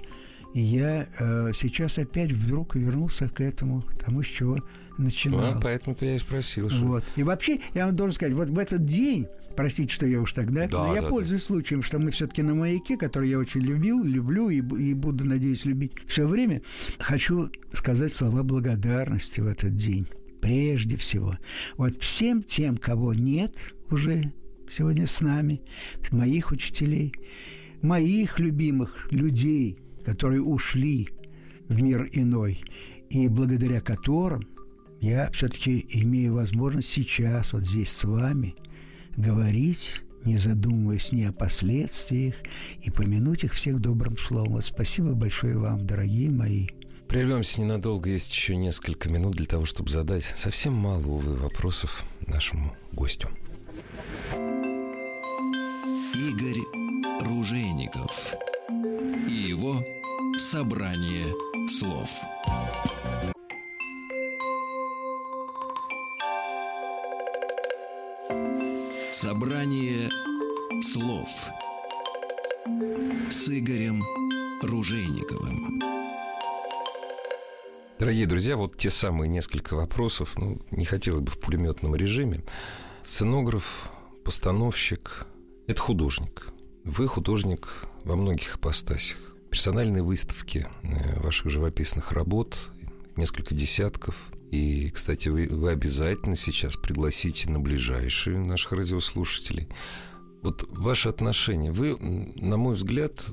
И 0.53 0.62
я 0.62 1.07
э, 1.19 1.51
сейчас 1.55 1.97
опять 1.97 2.31
вдруг 2.31 2.75
вернулся 2.75 3.29
к 3.29 3.41
этому, 3.41 3.83
тому, 4.03 4.23
с 4.23 4.27
чего 4.27 4.57
начинал. 4.97 5.53
Ну, 5.53 5.62
поэтому-то 5.62 6.05
я 6.05 6.15
и 6.15 6.19
спросил. 6.19 6.69
Что... 6.69 6.85
Вот. 6.85 7.03
И 7.15 7.23
вообще, 7.23 7.59
я 7.73 7.85
вам 7.85 7.95
должен 7.95 8.15
сказать, 8.15 8.33
вот 8.33 8.49
в 8.49 8.57
этот 8.57 8.85
день, 8.85 9.27
простите, 9.55 9.93
что 9.93 10.07
я 10.07 10.19
уж 10.19 10.33
тогда, 10.33 10.67
Да, 10.67 10.88
но 10.88 10.95
я 10.95 11.01
да, 11.03 11.07
пользуюсь 11.07 11.43
случаем, 11.43 11.83
что 11.83 11.99
мы 11.99 12.09
все-таки 12.12 12.41
на 12.41 12.55
маяке, 12.55 12.97
который 12.97 13.29
я 13.29 13.38
очень 13.38 13.62
любил, 13.62 14.03
люблю 14.03 14.49
и, 14.49 14.57
и 14.57 14.93
буду, 14.93 15.23
надеюсь, 15.23 15.65
любить 15.65 15.93
все 16.07 16.27
время, 16.27 16.62
хочу 16.97 17.51
сказать 17.73 18.12
слова 18.12 18.41
благодарности 18.41 19.39
в 19.39 19.47
этот 19.47 19.75
день. 19.75 20.07
Прежде 20.41 20.97
всего. 20.97 21.35
Вот 21.77 22.01
всем 22.01 22.41
тем, 22.41 22.77
кого 22.77 23.13
нет 23.13 23.55
уже 23.91 24.31
сегодня 24.69 25.05
с 25.05 25.21
нами, 25.21 25.62
моих 26.12 26.51
учителей, 26.51 27.13
моих 27.81 28.39
любимых 28.39 29.12
людей, 29.12 29.77
которые 30.10 30.41
ушли 30.41 31.08
в 31.67 31.80
мир 31.80 32.10
иной, 32.13 32.63
и 33.12 33.28
благодаря 33.28 33.80
которым 33.80 34.41
я 35.02 35.30
все-таки 35.32 35.86
имею 35.88 36.34
возможность 36.34 36.89
сейчас 36.89 37.54
вот 37.54 37.67
здесь 37.67 37.91
с 37.91 38.04
вами 38.06 38.56
говорить, 39.17 40.02
не 40.26 40.38
задумываясь 40.38 41.12
ни 41.12 41.24
о 41.24 41.32
последствиях, 41.32 42.36
и 42.82 42.89
помянуть 42.89 43.43
их 43.43 43.54
всех 43.54 43.80
добрым 43.80 44.17
словом. 44.17 44.54
Вот 44.54 44.65
спасибо 44.65 45.13
большое 45.13 45.58
вам, 45.60 45.86
дорогие 45.86 46.32
мои. 46.32 46.67
Прервемся 47.08 47.62
ненадолго, 47.62 48.10
есть 48.10 48.32
еще 48.32 48.56
несколько 48.56 49.10
минут 49.10 49.36
для 49.36 49.45
того, 49.45 49.65
чтобы 49.65 49.91
задать 49.91 50.24
совсем 50.36 50.74
мало, 50.74 51.06
увы, 51.06 51.36
вопросов 51.36 52.04
нашему 52.26 52.76
гостю. 52.93 53.30
Игорь 56.15 56.62
Ружейников 57.22 58.34
и 59.30 59.34
его 59.34 59.84
собрание 60.38 61.34
слов. 61.68 62.10
Собрание 69.12 70.10
слов 70.82 71.30
с 73.30 73.50
Игорем 73.50 74.04
Ружейниковым. 74.62 75.80
Дорогие 78.00 78.26
друзья, 78.26 78.56
вот 78.56 78.78
те 78.78 78.89
самые 78.89 79.28
несколько 79.30 79.76
вопросов, 79.76 80.38
ну, 80.38 80.62
не 80.72 80.86
хотелось 80.86 81.22
бы 81.22 81.32
в 81.32 81.39
пулеметном 81.39 81.96
режиме. 81.96 82.44
Сценограф, 83.04 83.92
постановщик– 84.24 85.28
это 85.68 85.82
художник. 85.82 86.48
Вы 86.86 87.08
художник 87.08 87.68
во 88.04 88.15
многих 88.15 88.56
ипостасях. 88.56 89.29
Персональные 89.49 90.03
выставки 90.03 90.67
э, 90.83 91.19
ваших 91.19 91.49
живописных 91.49 92.12
работ, 92.12 92.57
несколько 93.15 93.53
десятков. 93.53 94.29
И, 94.51 94.89
кстати, 94.89 95.29
вы, 95.29 95.47
вы 95.47 95.71
обязательно 95.71 96.35
сейчас 96.35 96.75
пригласите 96.75 97.49
на 97.49 97.59
ближайшие 97.59 98.38
наших 98.39 98.71
радиослушателей. 98.71 99.67
Вот 100.41 100.65
ваше 100.69 101.09
отношение, 101.09 101.71
вы, 101.71 101.97
на 101.97 102.57
мой 102.57 102.75
взгляд, 102.75 103.25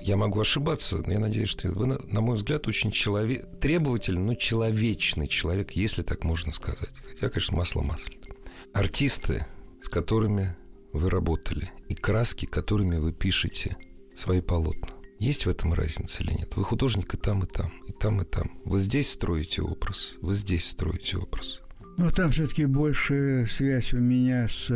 я 0.00 0.16
могу 0.16 0.40
ошибаться, 0.40 0.98
но 1.04 1.12
я 1.12 1.18
надеюсь, 1.18 1.48
что 1.48 1.68
вы, 1.68 1.86
на, 1.86 2.20
мой 2.20 2.36
взгляд, 2.36 2.68
очень 2.68 2.92
человек, 2.92 3.44
требовательный, 3.60 4.20
но 4.22 4.34
человечный 4.34 5.26
человек, 5.26 5.72
если 5.72 6.02
так 6.02 6.22
можно 6.22 6.52
сказать. 6.52 6.90
Хотя, 7.08 7.28
конечно, 7.28 7.56
масло 7.56 7.82
масляное. 7.82 8.36
Артисты, 8.72 9.46
с 9.82 9.88
которыми 9.88 10.56
вы 10.92 11.10
работали, 11.10 11.72
и 11.88 11.94
краски, 11.94 12.46
которыми 12.46 12.98
вы 12.98 13.12
пишете 13.12 13.76
свои 14.14 14.40
полотна. 14.40 14.93
Есть 15.18 15.46
в 15.46 15.48
этом 15.48 15.72
разница 15.72 16.22
или 16.22 16.32
нет? 16.32 16.56
Вы 16.56 16.64
художник 16.64 17.14
и 17.14 17.16
там, 17.16 17.42
и 17.42 17.46
там, 17.46 17.70
и 17.86 17.92
там, 17.92 18.20
и 18.20 18.24
там. 18.24 18.50
Вы 18.64 18.78
здесь 18.80 19.10
строите 19.10 19.62
образ, 19.62 20.16
вы 20.20 20.34
здесь 20.34 20.66
строите 20.68 21.16
образ. 21.18 21.62
Но 21.96 22.10
там 22.10 22.30
все-таки 22.32 22.66
больше 22.66 23.46
связь 23.50 23.92
у 23.92 23.98
меня 23.98 24.48
с 24.48 24.66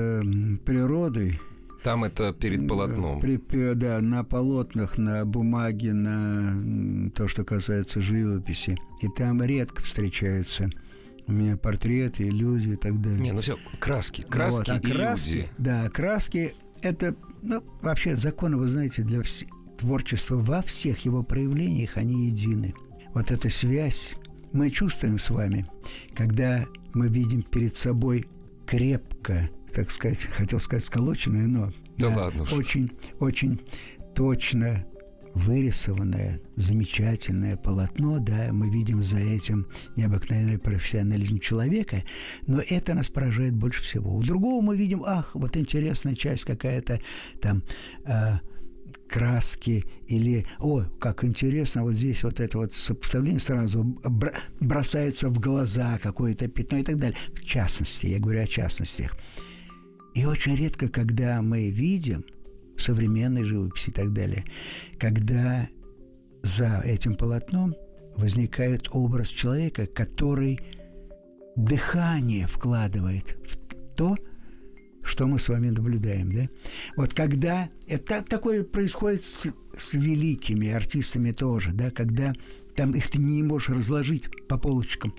природой. 0.65 1.41
Там 1.83 2.05
это 2.05 2.33
перед 2.33 2.67
полотном. 2.69 3.21
При- 3.21 3.75
да, 3.75 4.01
на 4.01 4.25
полотнах, 4.25 4.99
на 4.99 5.25
бумаге, 5.25 5.93
на 5.93 7.11
то, 7.11 7.29
что 7.29 7.45
касается 7.45 8.01
живописи. 8.01 8.77
И 9.03 9.09
там 9.17 9.43
редко 9.43 9.83
встречаются 9.83 10.71
у 11.27 11.33
меня 11.33 11.57
портреты, 11.57 12.25
люди 12.25 12.71
и 12.71 12.77
так 12.77 13.01
далее. 13.01 13.21
Не, 13.21 13.33
ну 13.33 13.43
все, 13.43 13.57
краски, 13.79 14.23
краски 14.23 14.59
Вот, 14.59 14.69
а 14.71 14.77
и 14.77 14.81
краски, 14.81 15.29
люди. 15.31 15.49
Да, 15.59 15.89
краски– 15.91 16.55
это, 16.83 17.15
ну, 17.43 17.63
вообще 17.83 18.17
законы, 18.17 18.57
вы 18.57 18.69
знаете, 18.69 19.03
для 19.03 19.19
вс- 19.19 19.47
творчества 19.79 20.37
во 20.37 20.63
всех 20.63 21.05
его 21.05 21.23
проявлениях 21.23 21.97
они 21.97 22.27
едины. 22.27 22.75
Вот 23.15 23.31
эта 23.31 23.49
связь 23.49 24.15
мы 24.53 24.71
чувствуем 24.71 25.19
с 25.19 25.31
вами, 25.31 25.67
когда 26.15 26.67
мы 26.95 27.09
видим 27.09 27.43
перед 27.43 27.75
собой 27.75 28.27
крепко, 28.67 29.49
так 29.73 29.91
сказать, 29.91 30.23
хотел 30.37 30.61
сказать 30.61 30.85
сколоченное, 30.85 31.47
но 31.47 31.73
Да 31.97 32.09
ладно 32.09 32.43
уж. 32.43 32.53
очень, 32.53 32.91
очень 33.21 33.61
точно 34.15 34.85
вырисованное, 35.35 36.41
замечательное 36.57 37.57
полотно, 37.57 38.19
да, 38.19 38.49
мы 38.53 38.71
видим 38.71 39.03
за 39.03 39.19
этим 39.19 39.69
необыкновенный 39.97 40.59
профессионализм 40.59 41.39
человека, 41.39 42.03
но 42.47 42.61
это 42.61 42.95
нас 42.95 43.09
поражает 43.09 43.55
больше 43.55 43.83
всего. 43.83 44.17
У 44.17 44.23
другого 44.25 44.63
мы 44.63 44.77
видим, 44.77 45.05
ах, 45.05 45.31
вот 45.35 45.57
интересная 45.57 46.15
часть 46.15 46.45
какая-то 46.45 47.01
там 47.41 47.63
э, 48.05 48.39
краски 49.09 49.85
или, 50.07 50.47
о, 50.59 50.85
как 51.01 51.25
интересно, 51.25 51.83
вот 51.83 51.95
здесь 51.95 52.23
вот 52.23 52.41
это 52.41 52.59
вот 52.59 52.73
сопоставление 52.73 53.41
сразу 53.41 53.85
бр- 53.85 54.37
бросается 54.61 55.29
в 55.29 55.39
глаза 55.41 55.99
какое-то 56.03 56.49
пятно 56.49 56.79
и 56.79 56.83
так 56.83 56.99
далее. 56.99 57.19
В 57.35 57.45
частности, 57.45 58.07
я 58.07 58.19
говорю 58.19 58.43
о 58.43 58.47
частностях. 58.47 59.17
И 60.15 60.25
очень 60.25 60.57
редко, 60.57 60.89
когда 60.89 61.43
мы 61.43 61.71
видим 61.71 62.25
в 62.77 62.83
современной 62.83 63.45
живописи 63.45 63.91
и 63.91 63.93
так 63.93 64.13
далее, 64.13 64.45
когда 64.99 65.69
за 66.43 66.81
этим 66.85 67.15
полотном 67.15 67.75
возникает 68.17 68.89
образ 68.91 69.29
человека, 69.29 69.87
который 69.87 70.61
дыхание 71.57 72.47
вкладывает 72.47 73.37
в 73.45 73.95
то, 73.95 74.17
что 75.03 75.27
мы 75.27 75.39
с 75.39 75.49
вами 75.49 75.71
наблюдаем, 75.71 76.33
да? 76.33 76.49
Вот 76.97 77.15
когда 77.15 77.71
это 77.87 78.23
такое 78.23 78.65
происходит 78.65 79.25
с, 79.25 79.47
с 79.77 79.93
великими 79.93 80.71
артистами 80.71 81.33
тоже, 81.33 81.71
да, 81.73 81.91
когда 81.91 82.33
там 82.77 82.93
их 82.93 83.11
ты 83.11 83.19
не 83.19 83.43
можешь 83.43 83.71
разложить 83.71 84.29
по 84.47 84.59
полочкам, 84.59 85.15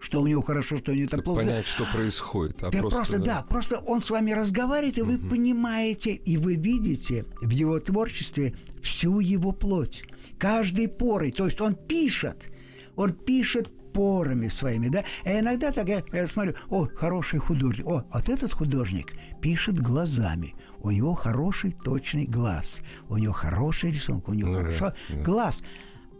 что 0.00 0.22
у 0.22 0.26
него 0.26 0.42
хорошо, 0.42 0.78
что 0.78 0.92
у 0.92 0.94
него 0.94 1.08
Чтобы 1.08 1.22
плохо. 1.22 1.40
понять, 1.40 1.66
что 1.66 1.84
происходит. 1.92 2.62
А 2.62 2.70
Да 2.70 2.82
просто, 2.82 3.18
да, 3.18 3.42
просто 3.42 3.78
он 3.78 4.00
с 4.00 4.10
вами 4.10 4.30
разговаривает, 4.30 4.98
и 4.98 5.02
вы 5.02 5.18
понимаете, 5.18 6.12
и 6.12 6.36
вы 6.36 6.54
видите 6.54 7.24
в 7.40 7.50
его 7.50 7.78
творчестве 7.80 8.54
всю 8.80 9.20
его 9.20 9.52
плоть, 9.52 10.04
каждой 10.38 10.88
порой. 10.88 11.32
То 11.32 11.46
есть 11.46 11.60
он 11.60 11.74
пишет, 11.74 12.48
он 12.94 13.12
пишет 13.12 13.72
порами 13.92 14.48
своими, 14.48 14.88
да. 14.88 15.04
И 15.24 15.28
иногда 15.40 15.70
так 15.72 15.88
я, 15.88 16.02
я 16.12 16.26
смотрю, 16.28 16.54
о, 16.68 16.86
хороший 16.94 17.38
художник, 17.40 17.86
о, 17.86 18.04
вот 18.12 18.28
этот 18.28 18.52
художник 18.52 19.14
пишет 19.40 19.78
глазами, 19.78 20.54
у 20.80 20.90
него 20.90 21.14
хороший 21.14 21.72
точный 21.72 22.26
глаз, 22.26 22.82
у 23.08 23.16
него 23.16 23.32
хороший 23.32 23.90
рисунок, 23.92 24.28
у 24.28 24.34
него 24.34 24.50
Ну 24.50 24.54
да, 24.58 24.64
хорошо 24.64 24.92
да. 25.08 25.22
глаз. 25.22 25.60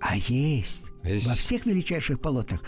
А 0.00 0.16
есть, 0.16 0.86
Есть. 1.02 1.26
во 1.26 1.34
всех 1.34 1.66
величайших 1.66 2.20
полотнах 2.20 2.62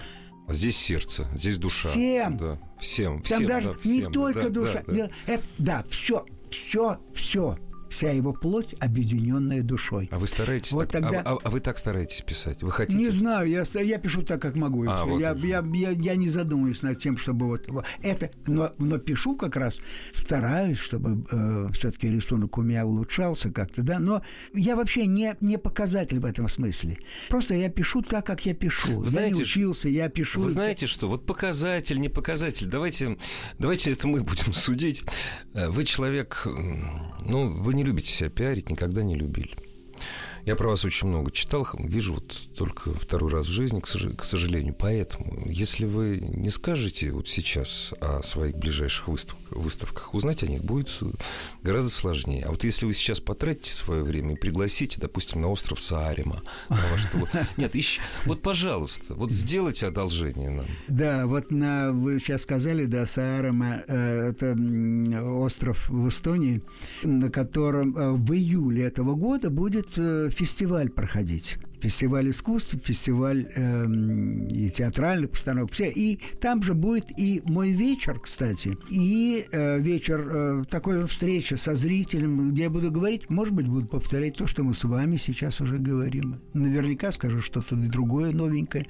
А 0.49 0.53
здесь 0.53 0.77
сердце, 0.77 1.29
здесь 1.35 1.59
душа. 1.59 1.89
Всем. 1.91 2.37
Да, 2.37 2.59
всем. 2.81 3.23
Там 3.23 3.23
всем, 3.23 3.47
даже 3.47 3.69
да, 3.69 3.75
не 3.89 3.99
всем, 4.01 4.13
только 4.13 4.43
да, 4.43 4.49
душа. 4.49 4.83
Да, 4.87 4.93
да. 4.93 4.97
Я- 4.99 5.11
это- 5.27 5.45
да, 5.59 5.85
все, 5.89 6.27
все, 6.51 6.99
все. 7.15 7.57
Вся 7.91 8.11
его 8.13 8.33
плоть, 8.33 8.75
объединенная 8.79 9.63
душой. 9.63 10.09
А 10.13 10.19
вы 10.19 10.27
стараетесь 10.29 10.73
Вот 10.73 10.91
так, 10.91 11.03
а- 11.03 11.05
тогда- 11.05 11.23
а, 11.25 11.39
а 11.43 11.51
вы 11.51 11.61
так 11.61 11.77
стараетесь 11.77 12.23
писать? 12.23 12.63
Вы 12.63 12.71
хотите? 12.71 12.99
Не 12.99 13.11
знаю, 13.11 13.49
я, 13.49 13.65
я 13.83 13.99
пишу 13.99 14.23
так, 14.23 14.41
как 14.41 14.55
могу. 14.57 14.85
А, 14.89 15.05
вот 15.05 15.21
я, 15.21 15.33
я, 15.35 15.65
я, 15.75 15.91
я 15.91 16.17
не 16.17 16.31
задумываюсь 16.31 16.83
над 16.83 16.99
тем, 16.99 17.17
чтобы 17.17 17.47
вот 17.47 17.69
это, 18.03 18.31
но, 18.47 18.73
но 18.79 18.99
пишу 18.99 19.37
как 19.37 19.57
раз, 19.57 19.79
стараюсь, 20.15 20.79
чтобы 20.79 21.25
все-таки 21.73 22.09
рисунок 22.09 22.57
у 22.59 22.63
меня 22.63 22.87
улучшался 22.87 23.51
как-то, 23.51 23.83
да. 23.83 23.99
Но 23.99 24.23
я 24.55 24.77
вообще 24.77 25.07
не, 25.07 25.35
не 25.41 25.59
показатель 25.59 26.21
в 26.21 26.25
этом 26.25 26.49
смысле. 26.49 26.97
Просто 27.29 27.55
я 27.55 27.69
пишу 27.69 28.03
так, 28.03 28.25
как 28.25 28.47
я 28.47 28.55
пишу. 28.55 28.99
Вы 28.99 29.05
я 29.05 29.11
знаете, 29.11 29.35
не 29.35 29.43
учился, 29.43 29.89
я 29.89 30.09
пишу. 30.09 30.41
Вы 30.41 30.51
знаете 30.51 30.87
что? 30.87 31.09
Вот 31.09 31.27
показатель, 31.27 32.01
не 32.01 32.09
показатель. 32.09 32.67
Давайте, 32.67 33.19
давайте 33.59 33.93
это 33.93 34.07
мы 34.07 34.23
будем 34.23 34.53
судить. 34.53 35.05
Э, 35.55 35.69
Вы 35.71 35.85
человек, 35.85 36.47
ну, 37.27 37.51
вы 37.51 37.75
не 37.75 37.80
любите 37.85 38.11
себя 38.13 38.31
пиарить, 38.31 38.71
никогда 38.71 39.03
не 39.03 39.15
любили. 39.15 39.55
Я 40.47 40.57
про 40.57 40.71
вас 40.71 40.85
очень 40.85 41.09
много 41.09 41.31
читал, 41.31 41.67
вижу 41.79 42.15
вот 42.15 42.49
только 42.55 42.93
второй 42.95 43.31
раз 43.31 43.47
в 43.47 43.51
жизни, 43.51 43.81
к 43.81 44.25
сожалению. 44.25 44.75
Поэтому, 44.79 45.47
если 45.47 45.85
вы 45.85 46.21
не 46.21 46.51
скажете 46.51 47.11
вот 47.11 47.29
сейчас 47.29 47.93
о 48.01 48.23
своих 48.23 48.57
ближайших 48.57 49.09
выставках, 49.09 49.41
выставках 49.51 50.15
узнать 50.15 50.43
о 50.43 50.47
них 50.47 50.65
будет 50.65 51.01
гораздо 51.63 51.91
сложнее. 51.91 52.45
А 52.47 52.51
вот 52.51 52.65
если 52.65 52.87
вы 52.87 52.95
сейчас 52.95 53.21
потратите 53.21 53.71
свое 53.71 54.03
время 54.03 54.35
и 54.35 54.37
пригласите, 54.37 55.01
допустим, 55.01 55.41
на 55.43 55.49
остров 55.49 55.81
Саарима, 55.81 56.43
на 56.69 56.77
ваш... 56.91 57.09
Нет, 57.57 57.75
ищ... 57.75 58.01
вот, 58.25 58.43
пожалуйста, 58.43 59.15
вот 59.15 59.31
сделайте 59.31 59.87
одолжение 59.87 60.51
нам. 60.51 60.67
Да, 60.89 61.27
вот 61.27 61.51
на... 61.51 61.93
вы 61.93 62.19
сейчас 62.21 62.43
сказали, 62.43 62.87
да, 62.87 63.07
Саарима, 63.07 63.83
э, 63.87 64.31
это 64.31 64.57
остров 65.23 65.89
в 65.89 66.09
Эстонии, 66.09 66.63
на 67.03 67.31
котором 67.31 67.97
э, 67.97 68.11
в 68.13 68.33
июле 68.33 68.85
этого 68.85 69.15
года 69.15 69.51
будет 69.51 69.97
э, 69.97 70.30
фестиваль 70.31 70.91
проходить 70.91 71.59
фестиваль 71.81 72.31
искусств, 72.31 72.77
фестиваль 72.85 73.51
э, 73.55 74.71
театральных 74.75 75.31
постановок, 75.31 75.73
все. 75.73 75.91
И 75.91 76.19
там 76.41 76.63
же 76.63 76.75
будет 76.75 77.07
и 77.19 77.43
мой 77.47 77.71
вечер, 77.73 78.19
кстати, 78.21 78.77
и 78.91 79.47
э, 79.51 79.79
вечер 79.81 80.29
э, 80.31 80.65
такой 80.71 81.07
встречи 81.07 81.55
со 81.55 81.75
зрителем, 81.75 82.51
где 82.53 82.65
я 82.65 82.71
буду 82.71 82.91
говорить, 82.91 83.29
может 83.31 83.55
быть, 83.55 83.67
буду 83.67 83.87
повторять 83.87 84.37
то, 84.37 84.47
что 84.47 84.63
мы 84.63 84.75
с 84.75 84.85
вами 84.85 85.17
сейчас 85.17 85.61
уже 85.61 85.79
говорим. 85.79 86.41
Наверняка 86.55 87.13
скажу 87.13 87.41
что-то 87.41 87.77
другое, 87.77 88.33
новенькое. 88.33 88.87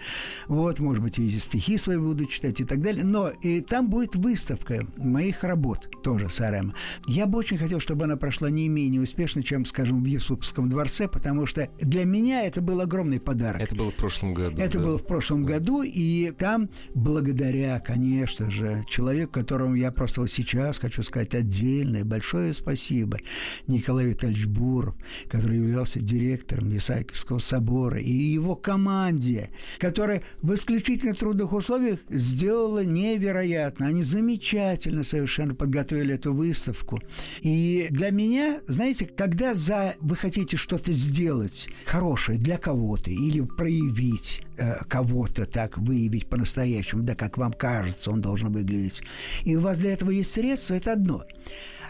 Вот, 0.49 0.81
может 0.81 1.03
быть, 1.03 1.19
и 1.19 1.39
стихи 1.39 1.79
свои 1.79 1.97
буду 1.97 2.27
читать 2.27 2.61
и 2.61 2.65
так 2.65 2.81
далее. 2.81 3.05
Но 3.05 3.29
и 3.29 3.61
там 3.61 3.89
будет 3.89 4.17
выставка 4.17 4.87
моих 4.97 5.45
работ 5.45 5.89
тоже 6.03 6.29
Сарема. 6.29 6.75
Я 7.07 7.27
бы 7.27 7.39
очень 7.39 7.59
хотел, 7.59 7.81
чтобы 7.81 8.05
она 8.05 8.17
прошла 8.17 8.51
не 8.51 8.69
менее 8.69 9.01
успешно, 9.01 9.43
чем, 9.43 9.65
скажем, 9.65 10.03
в 10.03 10.07
Юсупском 10.07 10.69
дворце, 10.69 11.09
потому 11.09 11.47
что 11.47 11.69
для 11.81 12.05
меня 12.05 12.43
это 12.43 12.61
было 12.61 12.80
огромный 12.81 13.21
подарок. 13.21 13.61
Это 13.61 13.75
было 13.75 13.91
в 13.91 13.97
прошлом 13.97 14.35
году. 14.35 14.61
Это 14.61 14.79
да? 14.79 14.85
было 14.85 14.99
в 14.99 15.07
прошлом 15.07 15.45
да. 15.45 15.55
году, 15.55 15.83
и 15.83 16.33
там, 16.33 16.69
благодаря, 16.95 17.79
конечно 17.81 18.51
же, 18.51 18.85
человеку, 18.89 19.33
которому 19.33 19.75
я 19.75 19.91
просто 19.93 20.23
вот 20.23 20.31
сейчас 20.31 20.79
хочу 20.79 21.03
сказать 21.03 21.35
отдельное 21.35 22.05
большое 22.05 22.53
спасибо, 22.53 23.19
Николай 23.67 24.07
Витальевич 24.07 24.47
Буров, 24.47 24.95
который 25.29 25.59
являлся 25.59 26.01
директором 26.01 26.77
Исаакиевского 26.77 27.39
собора, 27.39 28.01
и 28.01 28.11
его 28.11 28.57
команде, 28.57 29.51
которая 29.79 30.23
в 30.43 30.55
исключительно 30.55 31.15
трудных 31.15 31.53
условиях 31.53 31.99
сделала 32.09 32.85
невероятно. 32.85 33.87
Они 33.87 34.03
замечательно 34.03 35.05
совершенно 35.05 35.55
подготовили 35.55 36.15
эту 36.15 36.33
выставку. 36.33 37.01
И 37.41 37.89
для 37.91 38.11
меня, 38.11 38.61
знаете, 38.67 39.07
когда 39.07 39.55
за 39.55 39.95
вы 40.01 40.17
хотите 40.17 40.57
что-то 40.57 40.93
сделать 40.93 41.69
хорошее 41.85 42.39
для 42.39 42.59
кого 42.59 42.70
кого-то 42.71 43.11
или 43.11 43.41
проявить 43.41 44.43
э, 44.57 44.85
кого-то 44.89 45.45
так, 45.45 45.77
выявить 45.77 46.29
по-настоящему, 46.29 47.03
да, 47.03 47.17
как 47.17 47.37
вам 47.37 47.53
кажется, 47.53 48.13
он 48.13 48.21
должен 48.21 48.53
выглядеть. 48.53 49.03
И 49.43 49.57
у 49.57 49.61
вас 49.61 49.81
для 49.81 49.93
этого 49.93 50.11
есть 50.11 50.31
средства, 50.31 50.75
это 50.75 50.93
одно. 50.93 51.25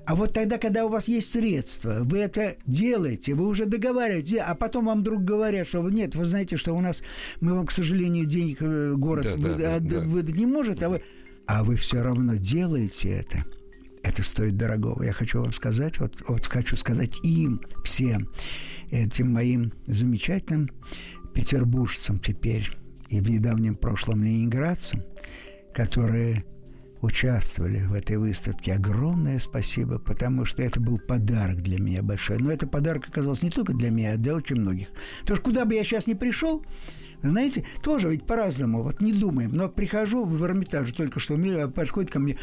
А 0.07 0.15
вот 0.15 0.33
тогда, 0.33 0.57
когда 0.57 0.87
у 0.87 0.89
вас 0.89 1.07
есть 1.07 1.33
средства, 1.33 1.99
вы 2.01 2.21
это 2.21 2.57
делаете, 2.67 3.35
вы 3.35 3.47
уже 3.47 3.67
договариваетесь, 3.67 4.39
а 4.39 4.55
потом 4.55 4.87
вам 4.87 5.01
вдруг 5.01 5.23
говорят, 5.23 5.69
что 5.69 5.87
нет, 5.91 6.15
вы 6.15 6.25
знаете, 6.25 6.57
что 6.57 6.75
у 6.75 6.81
нас, 6.81 7.03
мы 7.43 7.53
вам, 7.53 7.67
к 7.67 7.73
сожалению, 7.73 8.25
денег 8.25 8.63
э, 8.63 8.95
город 8.97 9.25
да, 9.25 9.37
выдать, 9.37 9.85
да, 9.85 10.01
да, 10.01 10.07
выдать 10.07 10.37
не 10.37 10.47
может, 10.47 10.83
а 10.83 10.89
вы, 10.89 11.03
а 11.47 11.63
вы 11.63 11.77
все 11.77 12.03
равно 12.03 12.37
делаете 12.37 13.11
это. 13.11 13.45
Это 14.03 14.23
стоит 14.23 14.57
дорогого. 14.57 15.03
Я 15.03 15.13
хочу 15.13 15.41
вам 15.41 15.53
сказать, 15.53 15.99
вот, 15.99 16.23
вот 16.27 16.47
хочу 16.47 16.77
сказать 16.77 17.19
им 17.23 17.61
всем, 17.85 18.29
этим 18.91 19.33
моим 19.33 19.73
замечательным 19.87 20.71
петербуржцам 21.35 22.19
теперь 22.19 22.69
и 23.09 23.21
в 23.21 23.29
недавнем 23.29 23.77
прошлом 23.77 24.25
ленинградцам, 24.25 25.03
которые 25.75 26.45
участвовали 27.03 27.83
в 27.83 27.95
этой 27.95 28.19
выставке. 28.19 28.75
Огромное 28.75 29.39
спасибо, 29.39 29.99
потому 29.99 30.45
что 30.45 30.63
это 30.63 30.81
был 30.81 30.99
подарок 30.99 31.63
для 31.63 31.79
меня 31.79 32.03
большой. 32.03 32.39
Но 32.39 32.51
это 32.53 32.67
подарок 32.67 33.09
оказался 33.09 33.45
не 33.45 33.51
только 33.51 33.73
для 33.73 33.91
меня, 33.91 34.13
а 34.13 34.17
для 34.17 34.35
очень 34.35 34.57
многих. 34.57 34.89
Потому 35.21 35.37
что 35.37 35.45
куда 35.45 35.65
бы 35.65 35.75
я 35.75 35.85
сейчас 35.85 36.07
ни 36.07 36.15
пришел, 36.15 36.65
знаете, 37.23 37.65
тоже 37.83 38.11
ведь 38.11 38.27
по-разному, 38.27 38.83
вот 38.83 39.01
не 39.01 39.13
думаем. 39.13 39.51
Но 39.53 39.69
прихожу 39.69 40.25
в 40.25 40.45
Эрмитаж, 40.45 40.93
только 40.93 41.21
что 41.21 41.37
подходит 41.69 42.11
ко 42.11 42.19
мне 42.19 42.37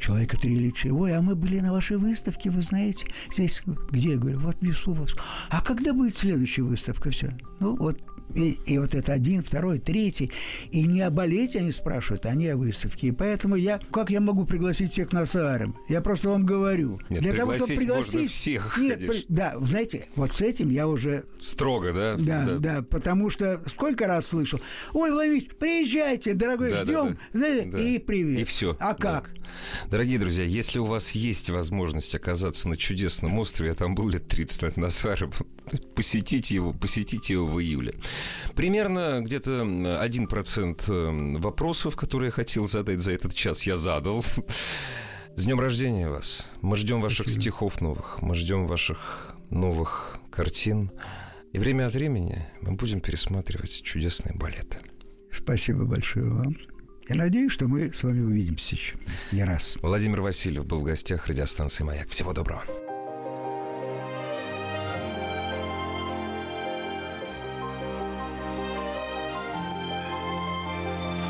человека 0.00 0.36
три 0.36 0.54
или 0.54 0.90
Ой, 0.90 1.16
а 1.16 1.22
мы 1.22 1.34
были 1.34 1.60
на 1.60 1.72
вашей 1.72 1.96
выставке, 1.96 2.50
вы 2.50 2.62
знаете, 2.62 3.06
здесь 3.32 3.62
где? 3.90 4.12
Я 4.12 4.18
говорю, 4.18 4.38
вот 4.38 4.56
в 4.60 4.62
Юсуповск. 4.62 5.18
А 5.50 5.60
когда 5.60 5.92
будет 5.92 6.16
следующая 6.16 6.62
выставка? 6.62 7.10
Все. 7.10 7.36
Ну, 7.60 7.76
вот 7.76 8.00
и, 8.34 8.58
и 8.66 8.78
вот 8.78 8.94
это 8.94 9.12
один, 9.12 9.42
второй, 9.42 9.78
третий. 9.78 10.30
И 10.70 10.82
не 10.82 11.00
о 11.02 11.10
балете 11.10 11.60
они 11.60 11.72
спрашивают, 11.72 12.26
а 12.26 12.34
не 12.34 12.48
о 12.48 12.56
выставке. 12.56 13.08
И 13.08 13.12
поэтому 13.12 13.56
я... 13.56 13.80
Как 13.90 14.10
я 14.10 14.20
могу 14.20 14.44
пригласить 14.44 14.92
всех 14.92 15.12
на 15.12 15.26
Саарем? 15.26 15.74
Я 15.88 16.00
просто 16.00 16.28
вам 16.28 16.44
говорю. 16.44 17.00
Нет, 17.08 17.22
Для 17.22 17.34
того, 17.34 17.54
чтобы 17.54 17.74
пригласить... 17.74 18.14
Можно 18.14 18.28
всех, 18.28 18.78
Нет, 18.78 18.98
при... 19.06 19.24
да, 19.28 19.54
знаете, 19.60 20.08
вот 20.16 20.32
с 20.32 20.40
этим 20.40 20.70
я 20.70 20.88
уже... 20.88 21.24
Строго, 21.40 21.92
да? 21.92 22.16
Да, 22.16 22.44
да, 22.44 22.58
да 22.58 22.82
потому 22.82 23.30
что 23.30 23.62
сколько 23.66 24.06
раз 24.06 24.26
слышал. 24.26 24.60
Ой, 24.92 25.10
Владимир, 25.10 25.54
приезжайте, 25.58 26.34
дорогой, 26.34 26.70
да, 26.70 26.84
ждем. 26.84 27.18
Да, 27.32 27.40
да. 27.40 27.62
Да. 27.66 27.78
И 27.78 27.98
привет. 27.98 28.40
И 28.40 28.44
все. 28.44 28.76
А 28.80 28.94
как? 28.94 29.32
Да. 29.34 29.40
Дорогие 29.90 30.18
друзья, 30.18 30.44
если 30.44 30.78
у 30.78 30.84
вас 30.84 31.12
есть 31.12 31.50
возможность 31.50 32.14
оказаться 32.14 32.68
на 32.68 32.76
чудесном 32.76 33.38
острове, 33.38 33.70
я 33.70 33.74
там 33.74 33.94
был 33.94 34.08
лет 34.08 34.26
30 34.28 34.62
лет 34.62 34.76
на 34.76 34.90
Саарем, 34.90 35.32
посетите 35.94 36.54
его, 36.54 36.72
посетите 36.72 37.34
его 37.34 37.46
в 37.46 37.60
июле. 37.60 37.94
Примерно 38.54 39.20
где-то 39.20 39.50
1% 39.50 40.82
э, 40.88 41.38
вопросов, 41.38 41.96
которые 41.96 42.28
я 42.28 42.32
хотел 42.32 42.66
задать 42.66 43.00
за 43.02 43.12
этот 43.12 43.34
час, 43.34 43.64
я 43.64 43.76
задал. 43.76 44.24
С 45.36 45.44
днем 45.44 45.60
рождения 45.60 46.08
вас. 46.08 46.46
Мы 46.62 46.78
ждем 46.78 47.02
ваших 47.02 47.26
Спасибо. 47.26 47.42
стихов 47.42 47.80
новых. 47.82 48.22
Мы 48.22 48.34
ждем 48.34 48.66
ваших 48.66 49.36
новых 49.50 50.18
картин. 50.30 50.90
И 51.52 51.58
время 51.58 51.86
от 51.86 51.94
времени 51.94 52.48
мы 52.62 52.72
будем 52.72 53.00
пересматривать 53.00 53.82
чудесные 53.82 54.34
балеты. 54.34 54.78
Спасибо 55.30 55.84
большое 55.84 56.30
вам. 56.30 56.56
Я 57.08 57.16
надеюсь, 57.16 57.52
что 57.52 57.68
мы 57.68 57.92
с 57.92 58.02
вами 58.02 58.20
увидимся 58.20 58.74
еще 58.74 58.96
не 59.30 59.44
раз. 59.44 59.76
Владимир 59.82 60.22
Васильев 60.22 60.66
был 60.66 60.80
в 60.80 60.84
гостях 60.84 61.26
радиостанции 61.28 61.84
«Маяк». 61.84 62.08
Всего 62.08 62.32
доброго. 62.32 62.64